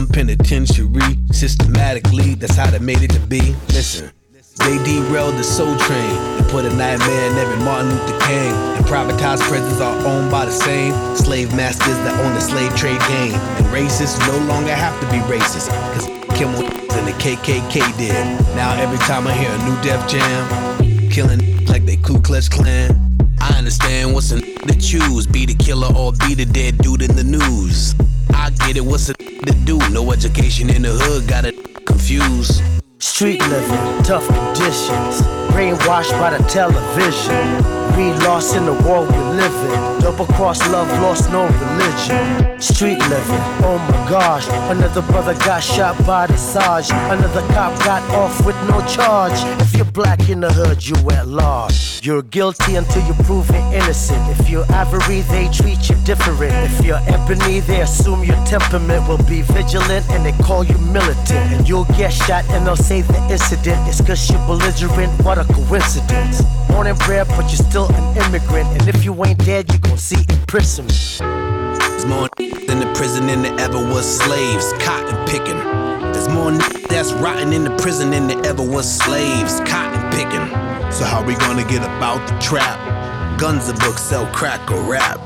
Penitentiary. 0.04 1.16
Systematically, 1.32 2.36
that's 2.36 2.56
how 2.56 2.70
they 2.70 2.80
made 2.80 3.02
it 3.02 3.12
to 3.12 3.20
be. 3.22 3.56
Listen. 3.70 4.12
They 4.60 4.78
derailed 4.84 5.36
the 5.36 5.44
soul 5.44 5.76
train 5.78 6.16
and 6.40 6.46
put 6.50 6.66
a 6.66 6.70
nightmare 6.76 7.32
in 7.32 7.38
every 7.38 7.64
Martin 7.64 7.90
Luther 7.90 8.20
King. 8.28 8.52
And 8.76 8.86
privatized 8.86 9.42
prisons 9.48 9.80
are 9.80 9.96
owned 10.06 10.32
by 10.32 10.46
the 10.46 10.52
same 10.52 10.94
slave 11.16 11.56
masters 11.56 11.98
that 12.04 12.20
own 12.26 12.34
the 12.34 12.42
slave 12.42 12.76
trade 12.76 13.00
game. 13.08 13.36
And 13.36 13.66
racists 13.68 14.20
no 14.28 14.38
longer 14.46 14.74
have 14.76 15.00
to 15.02 15.08
be 15.08 15.20
racist, 15.32 15.70
cause 15.94 16.06
Kimmel 16.38 16.64
and 16.64 17.08
the 17.08 17.16
KKK 17.24 17.98
did. 17.98 18.26
Now 18.56 18.76
every 18.76 18.98
time 19.00 19.28
I 19.28 19.34
hear 19.34 19.52
a 19.52 19.58
new 19.64 19.76
Def 19.82 20.08
Jam, 20.10 21.10
killing 21.10 21.66
like 21.68 21.86
they 21.86 21.98
Ku 21.98 22.20
Klux 22.20 22.50
Klan. 22.50 22.92
I 23.40 23.58
understand 23.58 24.14
what's 24.14 24.32
a 24.32 24.42
to 24.42 24.76
choose, 24.80 25.28
be 25.28 25.46
the 25.46 25.54
killer 25.54 25.94
or 25.96 26.12
be 26.14 26.34
the 26.34 26.46
dead 26.46 26.78
dude 26.80 27.02
in 27.02 27.16
the 27.16 27.24
news. 27.24 27.94
I 28.34 28.50
get 28.66 28.78
it, 28.78 28.86
what's 28.86 29.10
a 29.10 29.15
do? 29.66 29.78
No 29.90 30.12
education 30.12 30.70
in 30.70 30.84
the 30.84 30.92
hood, 30.92 31.28
got 31.28 31.46
it 31.46 31.86
confused. 31.86 32.62
Street 33.00 33.42
living, 33.42 34.04
tough 34.04 34.26
conditions, 34.28 35.22
brainwashed 35.52 36.12
by 36.20 36.38
the 36.38 36.44
television. 36.48 37.46
We 37.98 38.12
lost 38.26 38.56
in 38.56 38.66
the 38.66 38.74
world 38.88 39.10
we 39.10 39.18
live 39.18 39.56
in. 39.72 40.02
Double 40.02 40.26
cross 40.26 40.60
love, 40.70 40.88
lost 41.02 41.32
no 41.32 41.46
religion. 41.48 42.60
Street 42.62 43.00
living, 43.00 43.46
oh 43.64 43.78
my 43.90 44.10
gosh. 44.10 44.48
Another 44.70 45.02
brother 45.02 45.34
got 45.46 45.64
shot 45.64 45.98
by 46.06 46.28
the 46.28 46.38
Sarge. 46.38 46.90
Another 46.92 47.42
cop 47.54 47.78
got 47.84 48.04
off 48.12 48.46
with 48.46 48.56
no 48.70 48.86
charge. 48.88 49.40
If 49.62 49.76
you're 49.76 49.86
black 49.86 50.30
in 50.30 50.42
the 50.42 50.52
hood, 50.52 50.86
you 50.86 50.96
at 51.12 51.28
large. 51.28 51.95
You're 52.06 52.22
guilty 52.22 52.76
until 52.76 53.04
you're 53.08 53.26
proven 53.26 53.56
innocent. 53.74 54.22
If 54.40 54.48
you're 54.48 54.72
ivory, 54.72 55.22
they 55.22 55.50
treat 55.50 55.90
you 55.90 55.96
different. 56.06 56.54
If 56.54 56.86
you're 56.86 57.02
ebony, 57.08 57.62
they 57.62 57.82
assume 57.82 58.24
your 58.24 58.38
temperament 58.46 59.08
will 59.08 59.24
be 59.26 59.42
vigilant 59.42 60.08
and 60.12 60.24
they 60.24 60.34
call 60.44 60.64
you 60.64 60.78
militant. 60.78 61.32
And 61.32 61.68
you'll 61.68 61.90
get 61.98 62.14
shot 62.14 62.46
and 62.50 62.64
they'll 62.68 62.76
say 62.76 63.02
the 63.02 63.18
incident 63.32 63.90
is 63.90 64.02
cause 64.02 64.30
you're 64.30 64.38
belligerent. 64.46 65.20
What 65.24 65.40
a 65.40 65.46
coincidence. 65.46 66.44
Born 66.70 66.86
and 66.86 67.00
bred, 67.00 67.28
but 67.30 67.46
you're 67.46 67.66
still 67.68 67.88
an 67.92 68.18
immigrant. 68.18 68.70
And 68.70 68.88
if 68.88 69.04
you 69.04 69.26
ain't 69.26 69.44
dead, 69.44 69.74
you 69.74 69.80
gon' 69.80 69.98
see 69.98 70.24
imprisonment. 70.30 71.18
There's 71.80 72.06
more 72.06 72.30
in 72.38 72.80
the 72.82 72.94
prison 72.96 73.26
than 73.26 73.42
there 73.42 73.60
ever 73.60 73.80
was 73.80 74.06
slaves, 74.20 74.74
cotton 74.74 75.26
picking. 75.26 75.58
There's 76.14 76.30
more 76.30 76.52
that's 76.88 77.14
rotting 77.14 77.52
in 77.52 77.64
the 77.64 77.76
prison 77.78 78.12
than 78.12 78.28
there 78.28 78.46
ever 78.46 78.62
was 78.62 78.86
slaves, 78.88 79.60
cotton 79.62 80.12
picking. 80.12 80.65
So 80.92 81.04
how 81.04 81.24
we 81.24 81.36
gonna 81.36 81.66
get 81.66 81.84
about 81.84 82.28
the 82.28 82.38
trap? 82.40 82.80
Guns 83.40 83.68
and 83.68 83.78
books 83.80 84.02
sell 84.02 84.26
crack 84.28 84.72
or 84.72 84.82
rap. 84.82 85.20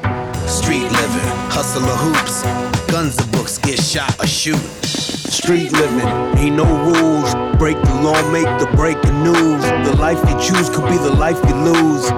Street 0.48 0.84
living, 0.84 1.30
hustle 1.52 1.84
or 1.84 1.96
hoops. 1.96 2.44
Guns 2.92 3.18
and 3.18 3.32
books 3.32 3.58
get 3.60 3.80
shot 3.80 4.20
or 4.20 4.26
shoot. 4.28 4.60
Street 4.84 5.72
living, 5.72 6.08
ain't 6.40 6.56
no 6.56 6.66
rules. 6.66 7.34
Break 7.58 7.78
the 7.82 8.02
law, 8.02 8.32
make 8.32 8.48
the 8.60 8.68
breaking 8.76 9.24
news. 9.24 9.64
The 9.88 9.96
life 10.00 10.18
you 10.28 10.36
choose 10.40 10.70
could 10.70 10.90
be 10.90 10.98
the 10.98 11.14
life 11.14 11.40
you 11.48 11.56
lose. 11.56 12.10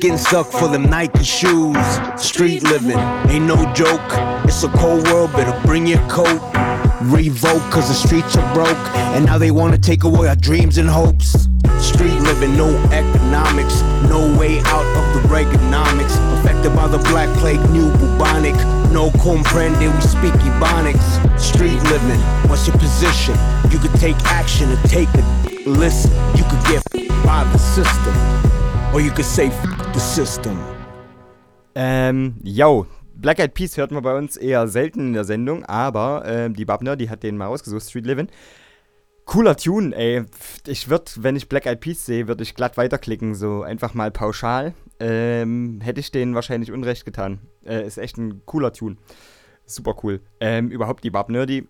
Getting 0.00 0.18
stuck 0.18 0.46
for 0.46 0.68
them 0.68 0.84
Nike 0.84 1.24
shoes. 1.24 1.76
Street 2.16 2.62
living, 2.62 2.98
ain't 3.30 3.46
no 3.46 3.56
joke. 3.74 4.00
It's 4.44 4.62
a 4.62 4.68
cold 4.68 5.06
world, 5.08 5.32
better 5.32 5.58
bring 5.66 5.86
your 5.86 6.06
coat. 6.08 6.40
Revoke, 7.02 7.62
cause 7.70 7.88
the 7.88 7.94
streets 7.94 8.36
are 8.36 8.54
broke. 8.54 8.76
And 9.14 9.24
now 9.26 9.38
they 9.38 9.50
wanna 9.50 9.78
take 9.78 10.04
away 10.04 10.28
our 10.28 10.36
dreams 10.36 10.76
and 10.76 10.88
hopes. 10.88 11.49
Street 11.80 12.20
living, 12.20 12.56
no 12.56 12.68
economics, 12.92 13.82
no 14.08 14.20
way 14.38 14.60
out 14.66 14.84
of 14.96 15.14
the 15.14 15.28
Reaganomics. 15.28 16.14
Affected 16.38 16.74
by 16.76 16.86
the 16.88 16.98
black 17.10 17.28
plague, 17.38 17.60
new 17.70 17.90
bubonic. 17.98 18.54
No 18.92 19.10
comprende, 19.10 19.92
we 19.92 20.00
speak 20.00 20.34
Ebonics. 20.44 21.40
Street 21.40 21.82
living, 21.84 22.20
what's 22.48 22.66
your 22.66 22.76
position? 22.78 23.34
You 23.70 23.78
could 23.78 23.94
take 24.00 24.16
action 24.24 24.70
or 24.70 24.76
take 24.88 25.08
a 25.14 25.22
listen. 25.68 26.10
You 26.36 26.44
could 26.44 26.64
get 26.66 26.82
by 27.24 27.44
the 27.52 27.58
system, 27.58 28.14
or 28.92 29.00
you 29.00 29.10
could 29.10 29.24
say 29.24 29.48
the 29.92 30.00
system. 30.00 30.58
Ähm, 31.74 32.34
yo. 32.42 32.86
Black 33.14 33.38
Eyed 33.38 33.52
Peas 33.52 33.76
hört 33.76 33.90
man 33.90 34.02
bei 34.02 34.16
uns 34.16 34.38
eher 34.38 34.66
selten 34.66 35.08
in 35.08 35.12
der 35.12 35.24
Sendung, 35.24 35.62
aber 35.66 36.22
ähm, 36.24 36.54
die 36.54 36.64
Babner, 36.64 36.96
die 36.96 37.10
hat 37.10 37.22
den 37.22 37.36
mal 37.36 37.46
rausgesucht, 37.48 37.82
Street 37.82 38.06
Living. 38.06 38.28
Cooler 39.30 39.56
Tune, 39.56 39.94
ey. 39.94 40.24
Ich 40.66 40.88
würde, 40.88 41.04
wenn 41.18 41.36
ich 41.36 41.48
Black 41.48 41.64
Eyed 41.64 41.78
Peas 41.78 42.04
sehe, 42.04 42.26
würde 42.26 42.42
ich 42.42 42.56
glatt 42.56 42.76
weiterklicken, 42.76 43.36
so 43.36 43.62
einfach 43.62 43.94
mal 43.94 44.10
pauschal. 44.10 44.74
Ähm, 44.98 45.80
hätte 45.80 46.00
ich 46.00 46.10
denen 46.10 46.34
wahrscheinlich 46.34 46.72
Unrecht 46.72 47.04
getan. 47.04 47.38
Äh, 47.64 47.86
ist 47.86 47.96
echt 47.96 48.18
ein 48.18 48.44
cooler 48.44 48.72
Tune. 48.72 48.96
Super 49.66 49.94
cool. 50.02 50.20
Ähm, 50.40 50.72
überhaupt 50.72 51.04
die 51.04 51.10
Bab 51.10 51.28
Nerdy. 51.28 51.68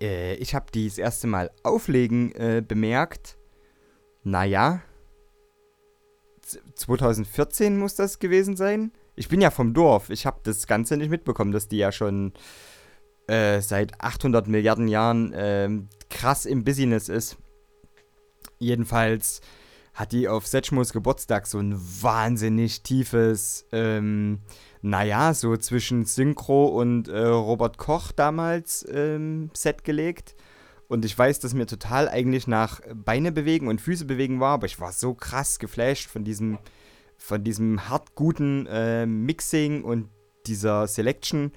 Äh, 0.00 0.36
ich 0.36 0.54
habe 0.54 0.66
die 0.72 0.86
das 0.86 0.98
erste 0.98 1.26
Mal 1.26 1.50
auflegen 1.64 2.32
äh, 2.36 2.62
bemerkt. 2.64 3.36
Naja. 4.22 4.82
2014 6.76 7.76
muss 7.76 7.96
das 7.96 8.20
gewesen 8.20 8.54
sein. 8.54 8.92
Ich 9.16 9.28
bin 9.28 9.40
ja 9.40 9.50
vom 9.50 9.74
Dorf. 9.74 10.10
Ich 10.10 10.26
habe 10.26 10.38
das 10.44 10.68
Ganze 10.68 10.96
nicht 10.96 11.10
mitbekommen, 11.10 11.50
dass 11.50 11.66
die 11.66 11.78
ja 11.78 11.90
schon 11.90 12.34
äh, 13.26 13.60
seit 13.60 14.00
800 14.00 14.48
Milliarden 14.48 14.88
Jahren 14.88 15.32
ähm, 15.34 15.88
krass 16.10 16.46
im 16.46 16.64
Business 16.64 17.08
ist. 17.08 17.36
Jedenfalls 18.58 19.40
hat 19.94 20.12
die 20.12 20.28
auf 20.28 20.46
Setchmos 20.46 20.92
Geburtstag 20.92 21.46
so 21.46 21.58
ein 21.58 21.74
wahnsinnig 22.02 22.82
tiefes, 22.82 23.66
ähm, 23.72 24.40
naja, 24.82 25.32
so 25.32 25.56
zwischen 25.56 26.04
Synchro 26.04 26.66
und 26.66 27.08
äh, 27.08 27.18
Robert 27.18 27.78
Koch 27.78 28.12
damals 28.12 28.86
ähm, 28.90 29.50
Set 29.54 29.84
gelegt. 29.84 30.36
Und 30.86 31.04
ich 31.04 31.18
weiß, 31.18 31.40
dass 31.40 31.54
mir 31.54 31.66
total 31.66 32.08
eigentlich 32.08 32.46
nach 32.46 32.80
Beine 32.94 33.32
bewegen 33.32 33.68
und 33.68 33.80
Füße 33.80 34.04
bewegen 34.04 34.38
war, 34.38 34.54
aber 34.54 34.66
ich 34.66 34.78
war 34.78 34.92
so 34.92 35.14
krass 35.14 35.58
geflasht 35.58 36.08
von 36.08 36.24
diesem, 36.24 36.58
von 37.16 37.42
diesem 37.42 37.88
hart 37.88 38.14
guten 38.14 38.66
äh, 38.66 39.06
Mixing 39.06 39.82
und 39.82 40.10
dieser 40.46 40.86
Selection. 40.86 41.52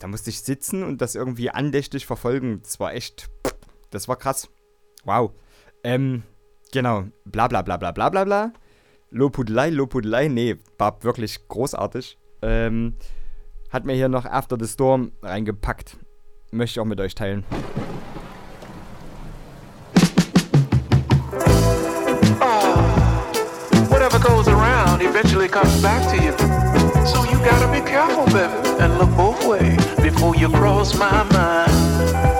Da 0.00 0.08
musste 0.08 0.30
ich 0.30 0.40
sitzen 0.40 0.82
und 0.82 1.02
das 1.02 1.14
irgendwie 1.14 1.50
andächtig 1.50 2.06
verfolgen. 2.06 2.62
Das 2.62 2.80
war 2.80 2.94
echt, 2.94 3.28
das 3.90 4.08
war 4.08 4.16
krass. 4.16 4.48
Wow. 5.04 5.32
Ähm, 5.84 6.22
genau. 6.72 7.04
Bla 7.26 7.48
bla 7.48 7.60
bla 7.60 7.76
bla 7.76 7.92
bla 7.92 8.08
bla 8.08 8.24
bla. 8.24 8.52
Lobhudelei, 9.10 9.68
Lobhudelei. 9.68 10.28
Nee, 10.28 10.56
war 10.78 11.02
wirklich 11.04 11.46
großartig. 11.48 12.18
Ähm, 12.40 12.96
hat 13.68 13.84
mir 13.84 13.92
hier 13.92 14.08
noch 14.08 14.24
After 14.24 14.56
the 14.58 14.66
Storm 14.66 15.12
reingepackt. 15.22 15.98
Möchte 16.50 16.78
ich 16.78 16.80
auch 16.80 16.86
mit 16.86 17.00
euch 17.00 17.14
teilen. 17.14 17.44
Around 24.48 25.02
eventually 25.02 25.48
comes 25.48 25.82
back 25.82 26.02
to 26.08 26.16
you. 26.16 26.32
So 27.04 27.24
you 27.24 27.38
gotta 27.44 27.70
be 27.70 27.80
careful, 27.80 28.24
baby, 28.26 28.80
and 28.80 28.96
look 28.98 29.14
both 29.16 29.46
ways 29.46 29.79
before 30.20 30.36
you 30.36 30.50
cross 30.50 30.98
my 30.98 31.22
mind. 31.32 32.39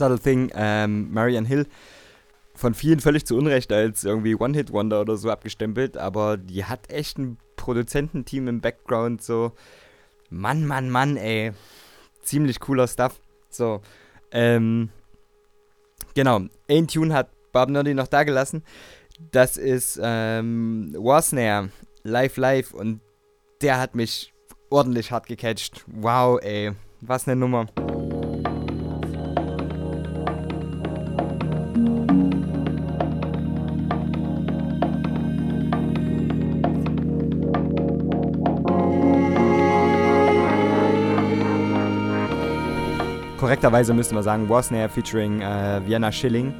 Subtle 0.00 0.18
Thing, 0.18 0.50
ähm, 0.54 1.12
Marianne 1.12 1.46
Hill, 1.46 1.66
von 2.54 2.74
vielen 2.74 3.00
völlig 3.00 3.26
zu 3.26 3.36
Unrecht 3.36 3.70
als 3.70 4.02
irgendwie 4.02 4.34
One-Hit-Wonder 4.34 5.02
oder 5.02 5.16
so 5.16 5.30
abgestempelt, 5.30 5.98
aber 5.98 6.38
die 6.38 6.64
hat 6.64 6.90
echt 6.90 7.18
ein 7.18 7.36
Produzententeam 7.56 8.48
im 8.48 8.60
Background, 8.60 9.22
so. 9.22 9.52
Mann, 10.30 10.66
Mann, 10.66 10.88
Mann, 10.90 11.16
ey. 11.16 11.52
Ziemlich 12.22 12.60
cooler 12.60 12.88
Stuff. 12.88 13.20
So, 13.50 13.82
ähm, 14.30 14.88
genau. 16.14 16.40
Aintune 16.68 17.12
hat 17.12 17.28
Bob 17.52 17.68
Nerdy 17.68 17.94
noch 17.94 18.06
da 18.06 18.22
gelassen. 18.22 18.62
Das 19.32 19.56
ist, 19.56 20.00
ähm, 20.02 20.94
Warsnare, 20.96 21.70
Live 22.04 22.36
Live 22.36 22.72
und 22.72 23.00
der 23.60 23.78
hat 23.78 23.94
mich 23.94 24.32
ordentlich 24.70 25.10
hart 25.10 25.26
gecatcht. 25.26 25.84
Wow, 25.86 26.40
ey. 26.42 26.72
Was 27.00 27.26
eine 27.26 27.36
Nummer. 27.36 27.66
Korrekterweise 43.50 43.92
müssten 43.92 44.14
wir 44.14 44.22
sagen, 44.22 44.48
Wasnare 44.48 44.88
featuring 44.88 45.40
äh, 45.40 45.80
Vienna 45.84 46.12
Schilling. 46.12 46.54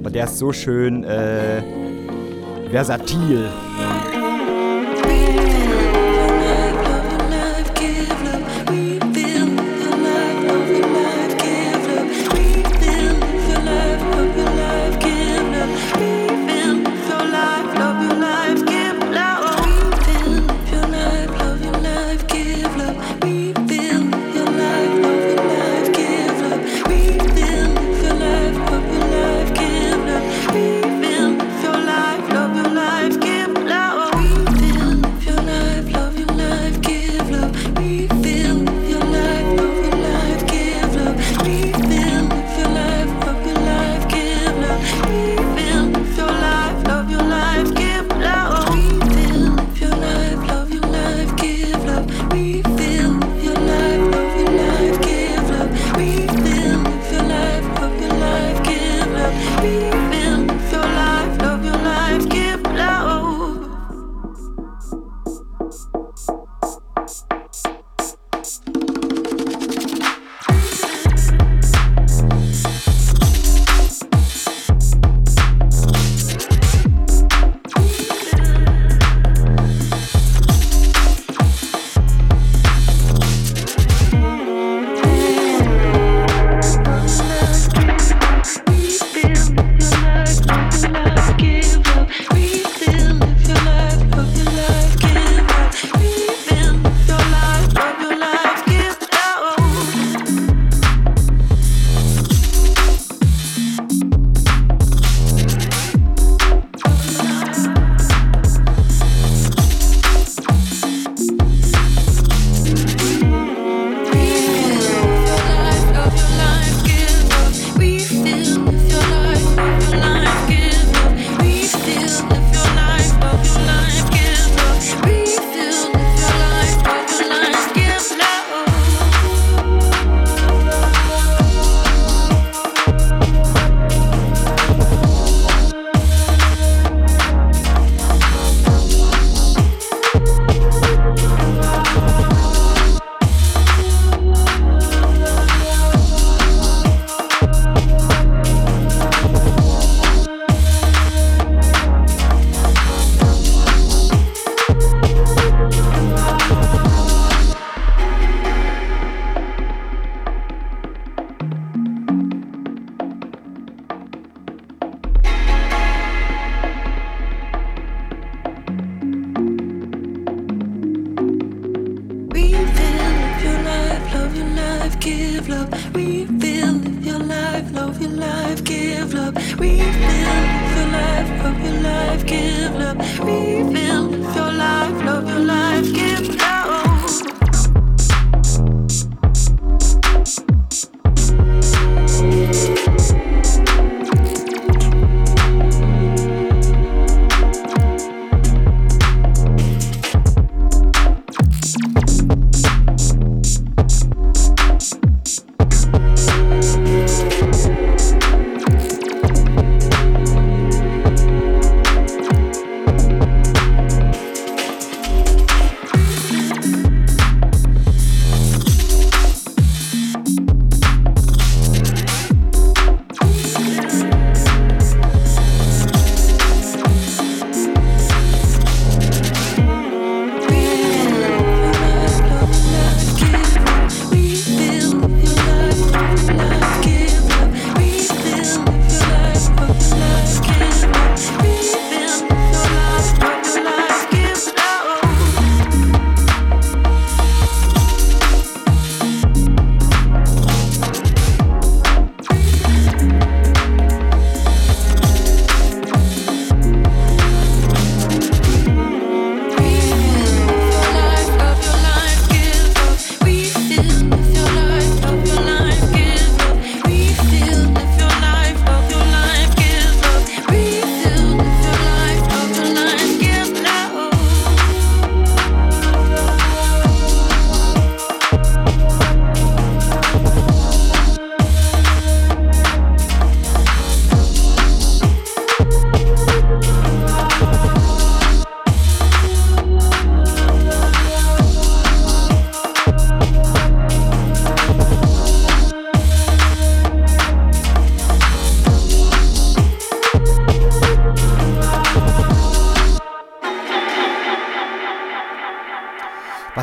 Aber 0.00 0.10
der 0.10 0.24
ist 0.24 0.38
so 0.38 0.50
schön 0.50 1.04
äh, 1.04 1.62
versatil. 2.70 3.50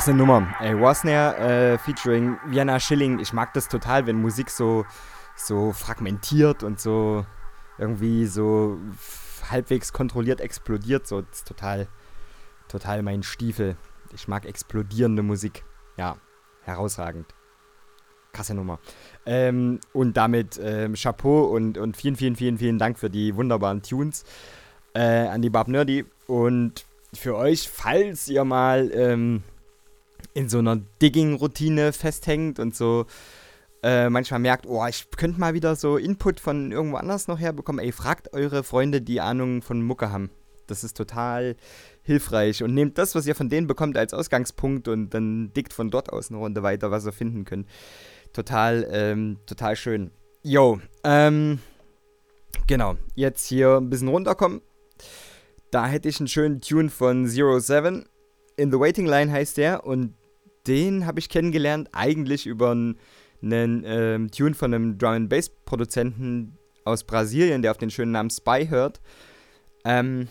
Krasse 0.06 0.18
Nummer. 0.18 0.54
Ey, 0.60 0.80
Wasner 0.80 1.36
äh, 1.40 1.78
featuring 1.80 2.38
Vienna 2.46 2.80
Schilling. 2.80 3.18
Ich 3.18 3.34
mag 3.34 3.56
das 3.56 3.68
total, 3.68 4.06
wenn 4.06 4.22
Musik 4.22 4.52
so, 4.52 4.86
so 5.36 5.72
fragmentiert 5.72 6.62
und 6.62 6.80
so 6.80 7.26
irgendwie 7.80 8.28
so 8.28 8.78
halbwegs 9.50 9.94
kontrolliert 9.94 10.42
explodiert. 10.42 11.08
So, 11.08 11.22
das 11.22 11.38
ist 11.38 11.48
total, 11.48 11.88
total 12.68 13.02
mein 13.02 13.24
Stiefel. 13.24 13.78
Ich 14.14 14.28
mag 14.28 14.46
explodierende 14.46 15.24
Musik. 15.24 15.64
Ja, 15.98 16.18
herausragend. 16.62 17.26
Krasse 18.32 18.54
Nummer. 18.54 18.78
Ähm, 19.26 19.80
und 19.92 20.18
damit 20.18 20.60
ähm, 20.62 20.94
Chapeau 20.94 21.46
und, 21.46 21.80
und 21.80 21.98
vielen, 21.98 22.16
vielen, 22.16 22.36
vielen, 22.36 22.60
vielen 22.60 22.78
Dank 22.78 23.00
für 23.00 23.10
die 23.10 23.36
wunderbaren 23.36 23.82
Tunes 23.82 24.24
äh, 24.94 25.00
an 25.00 25.42
die 25.42 25.50
Bab 25.50 25.68
Nerdy. 25.68 26.06
Und 26.28 26.86
für 27.16 27.36
euch, 27.36 27.68
falls 27.68 28.28
ihr 28.28 28.44
mal 28.44 28.92
ähm, 28.94 29.42
in 30.34 30.50
so 30.50 30.60
einer 30.60 30.78
Digging-Routine 31.02 31.94
festhängt 31.94 32.60
und 32.60 32.76
so 32.76 33.06
äh, 33.84 34.10
manchmal 34.10 34.40
merkt, 34.40 34.66
oh, 34.66 34.84
ich 34.88 35.12
könnte 35.12 35.40
mal 35.40 35.54
wieder 35.54 35.76
so 35.76 35.98
Input 35.98 36.40
von 36.40 36.72
irgendwo 36.72 36.98
anders 36.98 37.28
noch 37.28 37.40
herbekommen, 37.40 37.84
ey, 37.84 37.92
fragt 37.92 38.34
eure 38.34 38.64
Freunde, 38.64 39.02
die 39.02 39.22
Ahnung 39.22 39.62
von 39.62 39.82
Mucke 39.82 40.12
haben. 40.12 40.32
Das 40.66 40.84
ist 40.84 40.98
total 40.98 41.56
hilfreich 42.02 42.64
und 42.64 42.74
nehmt 42.74 42.98
das, 42.98 43.14
was 43.14 43.28
ihr 43.28 43.36
von 43.36 43.50
denen 43.50 43.68
bekommt, 43.68 43.98
als 43.98 44.14
Ausgangspunkt 44.14 44.88
und 44.88 45.12
dann 45.12 45.54
dickt 45.54 45.74
von 45.74 45.92
dort 45.92 46.12
aus 46.12 46.30
eine 46.30 46.40
Runde 46.40 46.64
weiter, 46.64 46.90
was 46.90 47.06
ihr 47.06 47.12
finden 47.12 47.46
könnt. 47.46 47.68
Total, 48.34 48.88
ähm, 48.92 49.38
total 49.46 49.76
schön. 49.76 50.12
Yo, 50.42 50.80
ähm, 51.04 51.60
genau, 52.68 52.98
jetzt 53.14 53.48
hier 53.48 53.78
ein 53.78 53.90
bisschen 53.90 54.08
runterkommen. 54.08 54.62
Da 55.72 55.88
hätte 55.88 56.10
ich 56.10 56.20
einen 56.20 56.28
schönen 56.28 56.62
Tune 56.62 56.90
von 56.90 57.28
Zero 57.28 57.60
Seven. 57.60 58.06
In 58.58 58.72
the 58.72 58.80
Waiting 58.80 59.06
Line 59.06 59.32
heißt 59.32 59.58
der 59.58 59.86
und 59.86 60.14
den 60.68 61.06
habe 61.06 61.20
ich 61.20 61.30
kennengelernt 61.30 61.90
eigentlich 61.92 62.46
über 62.46 62.72
einen, 62.72 62.98
ähm, 63.86 64.32
Tune 64.32 64.56
von 64.56 64.74
einem 64.74 64.98
Drum 64.98 65.12
and 65.12 65.30
Bass 65.30 65.50
Produzenten 65.50 66.58
aus 66.86 67.04
Brasilien, 67.04 67.62
der 67.62 67.72
auf 67.72 67.78
den 67.78 67.90
schönen 67.90 68.12
Namen 68.12 68.30
Spy 68.30 68.68
hört. 68.70 69.02
Ähm, 69.84 70.28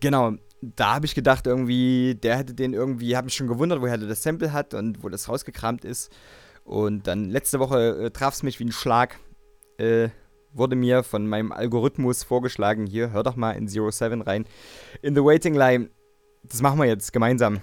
genau, 0.00 0.34
da 0.60 0.94
habe 0.96 1.06
ich 1.06 1.14
gedacht 1.14 1.46
irgendwie, 1.46 2.14
der 2.14 2.36
hätte 2.36 2.54
den 2.54 2.74
irgendwie, 2.74 3.16
habe 3.16 3.26
mich 3.26 3.34
schon 3.34 3.46
gewundert, 3.46 3.80
woher 3.80 3.98
der 3.98 4.08
das 4.08 4.22
Sample 4.22 4.52
hat 4.52 4.74
und 4.74 5.02
wo 5.02 5.08
das 5.08 5.28
rausgekramt 5.28 5.84
ist. 5.84 6.10
Und 6.64 7.06
dann 7.06 7.24
letzte 7.30 7.58
Woche 7.58 8.06
äh, 8.06 8.10
traf 8.10 8.34
es 8.34 8.42
mich 8.42 8.60
wie 8.60 8.64
ein 8.64 8.72
Schlag. 8.72 9.18
Äh, 9.78 10.10
wurde 10.52 10.76
mir 10.76 11.02
von 11.02 11.26
meinem 11.26 11.52
Algorithmus 11.52 12.24
vorgeschlagen, 12.24 12.86
hier, 12.86 13.12
hör 13.12 13.22
doch 13.22 13.36
mal 13.36 13.52
in 13.52 13.68
Zero 13.68 13.90
Seven 13.90 14.20
rein. 14.20 14.46
In 15.00 15.14
the 15.14 15.22
Waiting 15.22 15.54
Line. 15.54 15.90
Das 16.42 16.62
machen 16.62 16.78
wir 16.78 16.86
jetzt 16.86 17.12
gemeinsam. 17.12 17.60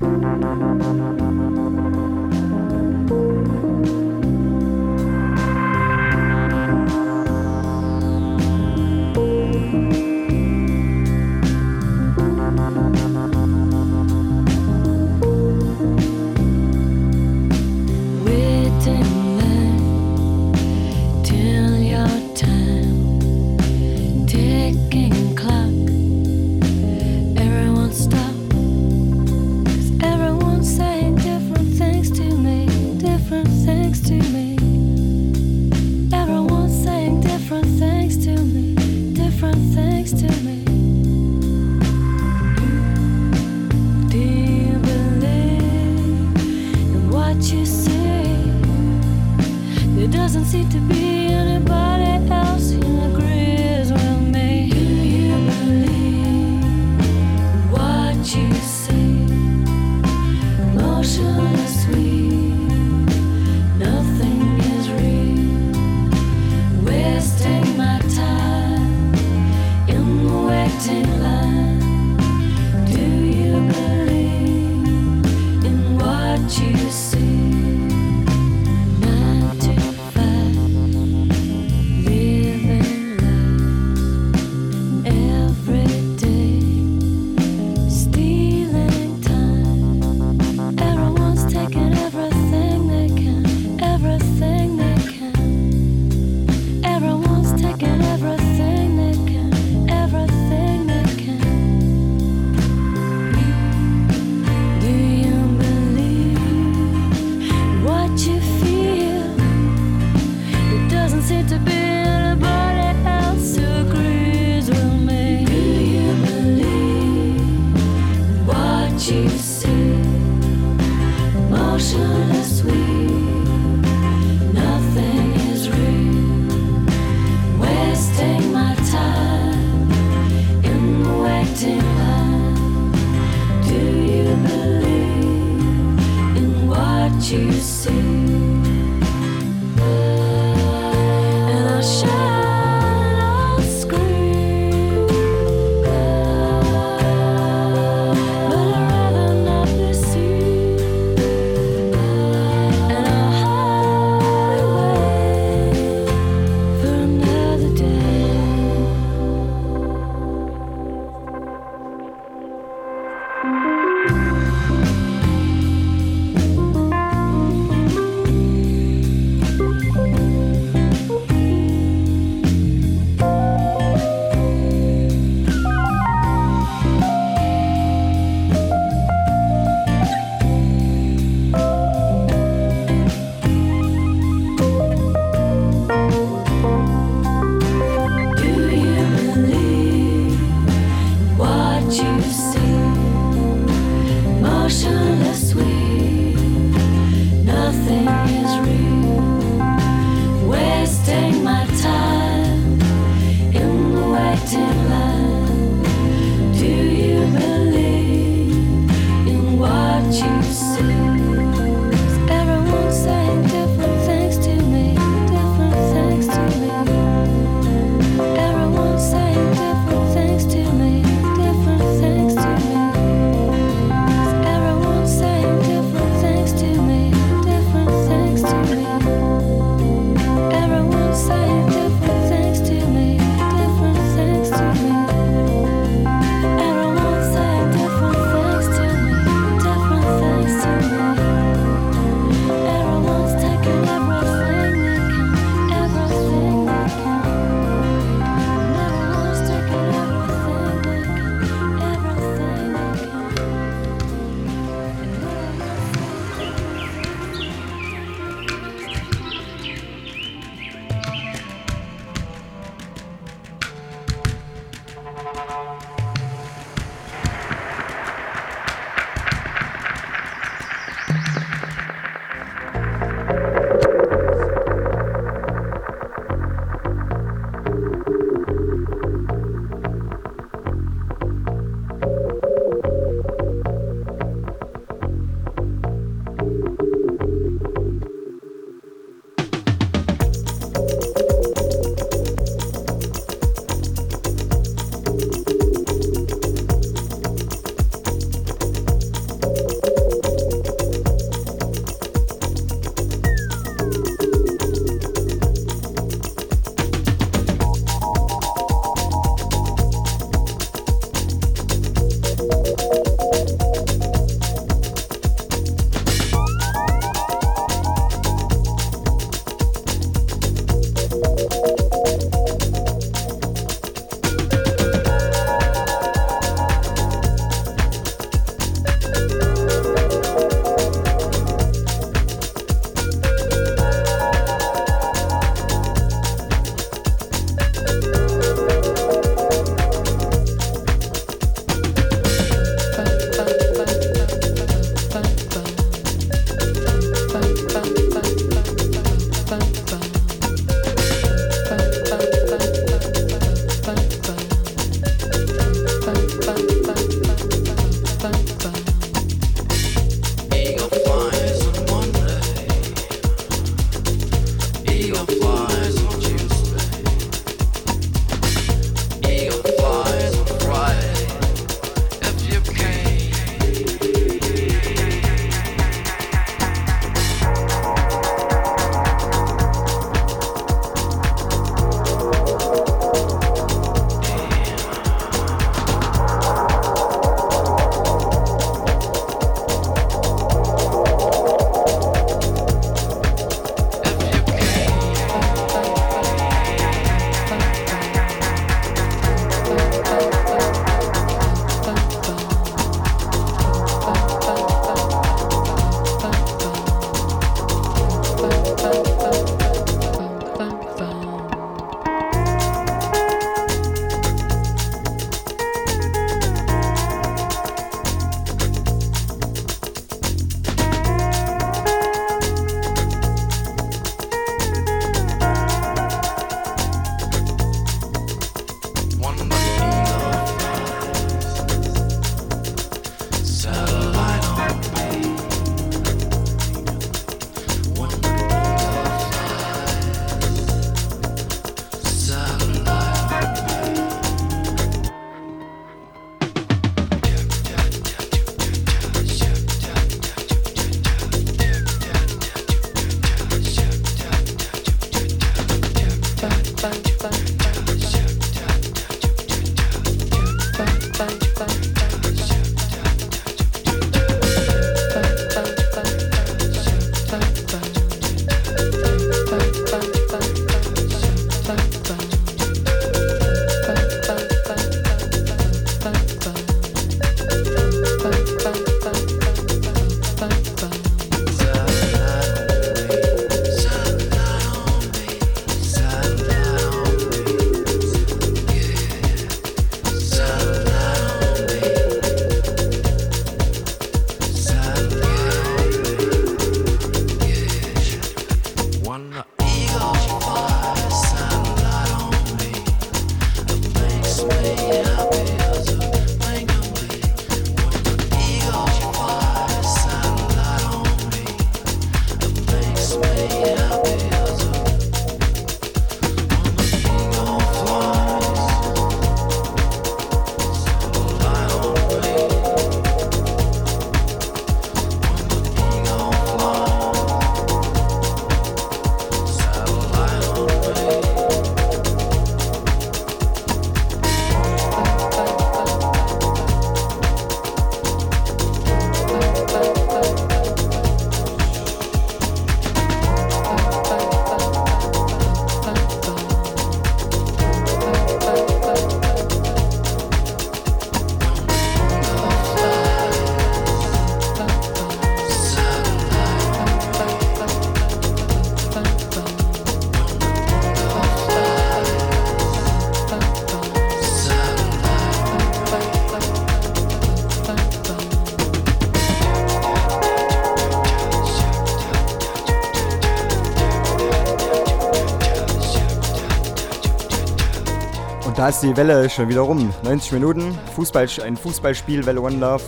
Da 578.57 578.69
ist 578.69 578.81
die 578.81 578.97
Welle 578.97 579.29
schon 579.29 579.49
wieder 579.49 579.61
rum. 579.61 579.93
90 580.03 580.31
Minuten, 580.31 580.77
Fußball, 580.95 581.27
ein 581.43 581.55
Fußballspiel, 581.55 582.25
Welle 582.25 582.41
One 582.41 582.57
Love. 582.57 582.83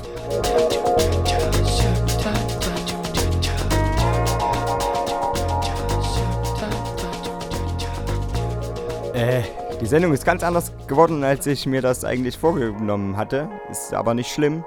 Äh, 9.13 9.43
die 9.79 9.85
Sendung 9.85 10.11
ist 10.11 10.25
ganz 10.25 10.43
anders 10.43 10.73
geworden, 10.87 11.23
als 11.23 11.45
ich 11.45 11.67
mir 11.67 11.83
das 11.83 12.03
eigentlich 12.03 12.35
vorgenommen 12.35 13.15
hatte. 13.15 13.47
Ist 13.69 13.93
aber 13.93 14.15
nicht 14.15 14.31
schlimm. 14.33 14.65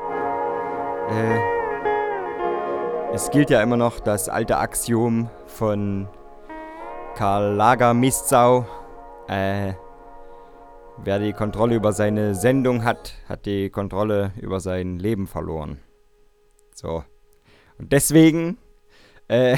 Äh, 1.10 1.40
es 3.12 3.28
gilt 3.32 3.50
ja 3.50 3.60
immer 3.60 3.76
noch 3.76 3.98
das 3.98 4.28
alte 4.28 4.56
Axiom 4.56 5.28
von 5.46 6.06
Karl 7.16 7.54
Lagermistsau. 7.56 8.66
Äh, 9.26 9.72
wer 10.98 11.18
die 11.18 11.32
Kontrolle 11.32 11.74
über 11.74 11.92
seine 11.92 12.34
Sendung 12.34 12.84
hat, 12.84 13.14
hat 13.28 13.46
die 13.46 13.70
Kontrolle 13.70 14.32
über 14.40 14.60
sein 14.60 14.98
Leben 14.98 15.26
verloren. 15.26 15.78
So. 16.74 17.04
Und 17.78 17.92
deswegen 17.92 18.58
äh, 19.28 19.56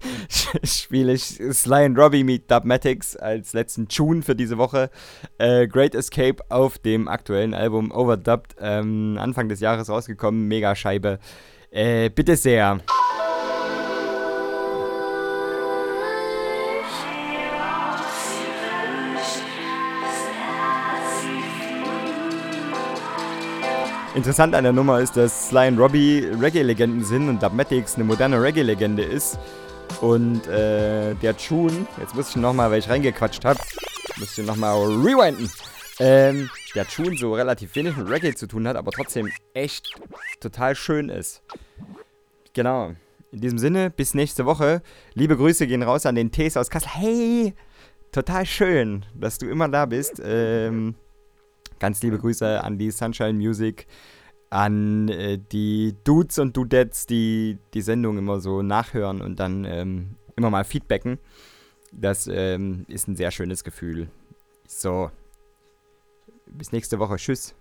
spiele 0.64 1.12
ich 1.12 1.40
Sly 1.52 1.84
and 1.84 1.98
Robbie 1.98 2.24
Meet 2.24 2.50
Dubmatics 2.50 3.16
als 3.16 3.52
letzten 3.52 3.88
Tune 3.88 4.22
für 4.22 4.34
diese 4.34 4.58
Woche. 4.58 4.90
Äh, 5.38 5.66
Great 5.68 5.94
Escape 5.94 6.36
auf 6.48 6.78
dem 6.78 7.08
aktuellen 7.08 7.54
Album 7.54 7.90
Overdubbed, 7.90 8.56
ähm, 8.60 9.18
Anfang 9.20 9.48
des 9.48 9.60
Jahres 9.60 9.88
rausgekommen, 9.88 10.48
mega 10.48 10.74
Scheibe. 10.74 11.18
Äh, 11.70 12.10
bitte 12.10 12.36
sehr. 12.36 12.80
Interessant 24.20 24.54
an 24.54 24.64
der 24.64 24.74
Nummer 24.74 25.00
ist, 25.00 25.16
dass 25.16 25.48
Sly 25.48 25.68
und 25.68 25.78
Robbie 25.78 26.30
Reggae-Legenden 26.38 27.02
sind 27.02 27.30
und 27.30 27.42
Dubmatics 27.42 27.94
eine 27.94 28.04
moderne 28.04 28.42
Reggae-Legende 28.42 29.02
ist. 29.02 29.38
Und 30.02 30.46
äh, 30.46 31.14
der 31.14 31.34
Tune, 31.38 31.86
jetzt 31.98 32.14
muss 32.14 32.28
ich 32.28 32.36
nochmal, 32.36 32.70
weil 32.70 32.80
ich 32.80 32.90
reingequatscht 32.90 33.46
habe, 33.46 33.58
muss 34.18 34.36
ich 34.36 34.44
nochmal 34.44 34.76
rewinden. 34.76 35.50
Ähm, 36.00 36.50
der 36.74 36.86
Tune 36.86 37.16
so 37.16 37.32
relativ 37.32 37.74
wenig 37.76 37.96
mit 37.96 38.10
Reggae 38.10 38.34
zu 38.34 38.46
tun 38.46 38.68
hat, 38.68 38.76
aber 38.76 38.90
trotzdem 38.90 39.26
echt 39.54 39.98
total 40.38 40.74
schön 40.74 41.08
ist. 41.08 41.42
Genau. 42.52 42.92
in 43.32 43.40
diesem 43.40 43.56
Sinne, 43.58 43.88
bis 43.88 44.12
nächste 44.12 44.44
Woche. 44.44 44.82
Liebe 45.14 45.38
Grüße 45.38 45.66
gehen 45.66 45.82
raus 45.82 46.04
an 46.04 46.14
den 46.14 46.30
Tees 46.30 46.58
aus 46.58 46.68
Kassel. 46.68 46.90
Hey, 46.90 47.54
total 48.12 48.44
schön, 48.44 49.06
dass 49.14 49.38
du 49.38 49.48
immer 49.48 49.70
da 49.70 49.86
bist. 49.86 50.20
Ähm, 50.22 50.94
ganz 51.80 52.02
liebe 52.02 52.18
Grüße 52.18 52.62
an 52.62 52.78
die 52.78 52.92
Sunshine 52.92 53.32
Music, 53.32 53.88
an 54.50 55.08
äh, 55.08 55.38
die 55.38 55.96
Dudes 56.04 56.38
und 56.38 56.56
Dudettes, 56.56 57.06
die 57.06 57.58
die 57.74 57.82
Sendung 57.82 58.18
immer 58.18 58.40
so 58.40 58.62
nachhören 58.62 59.20
und 59.20 59.40
dann 59.40 59.64
ähm, 59.64 60.16
immer 60.36 60.50
mal 60.50 60.64
feedbacken. 60.64 61.18
Das 61.92 62.28
ähm, 62.28 62.84
ist 62.86 63.08
ein 63.08 63.16
sehr 63.16 63.32
schönes 63.32 63.64
Gefühl. 63.64 64.08
So, 64.68 65.10
bis 66.46 66.70
nächste 66.70 67.00
Woche. 67.00 67.16
Tschüss. 67.16 67.54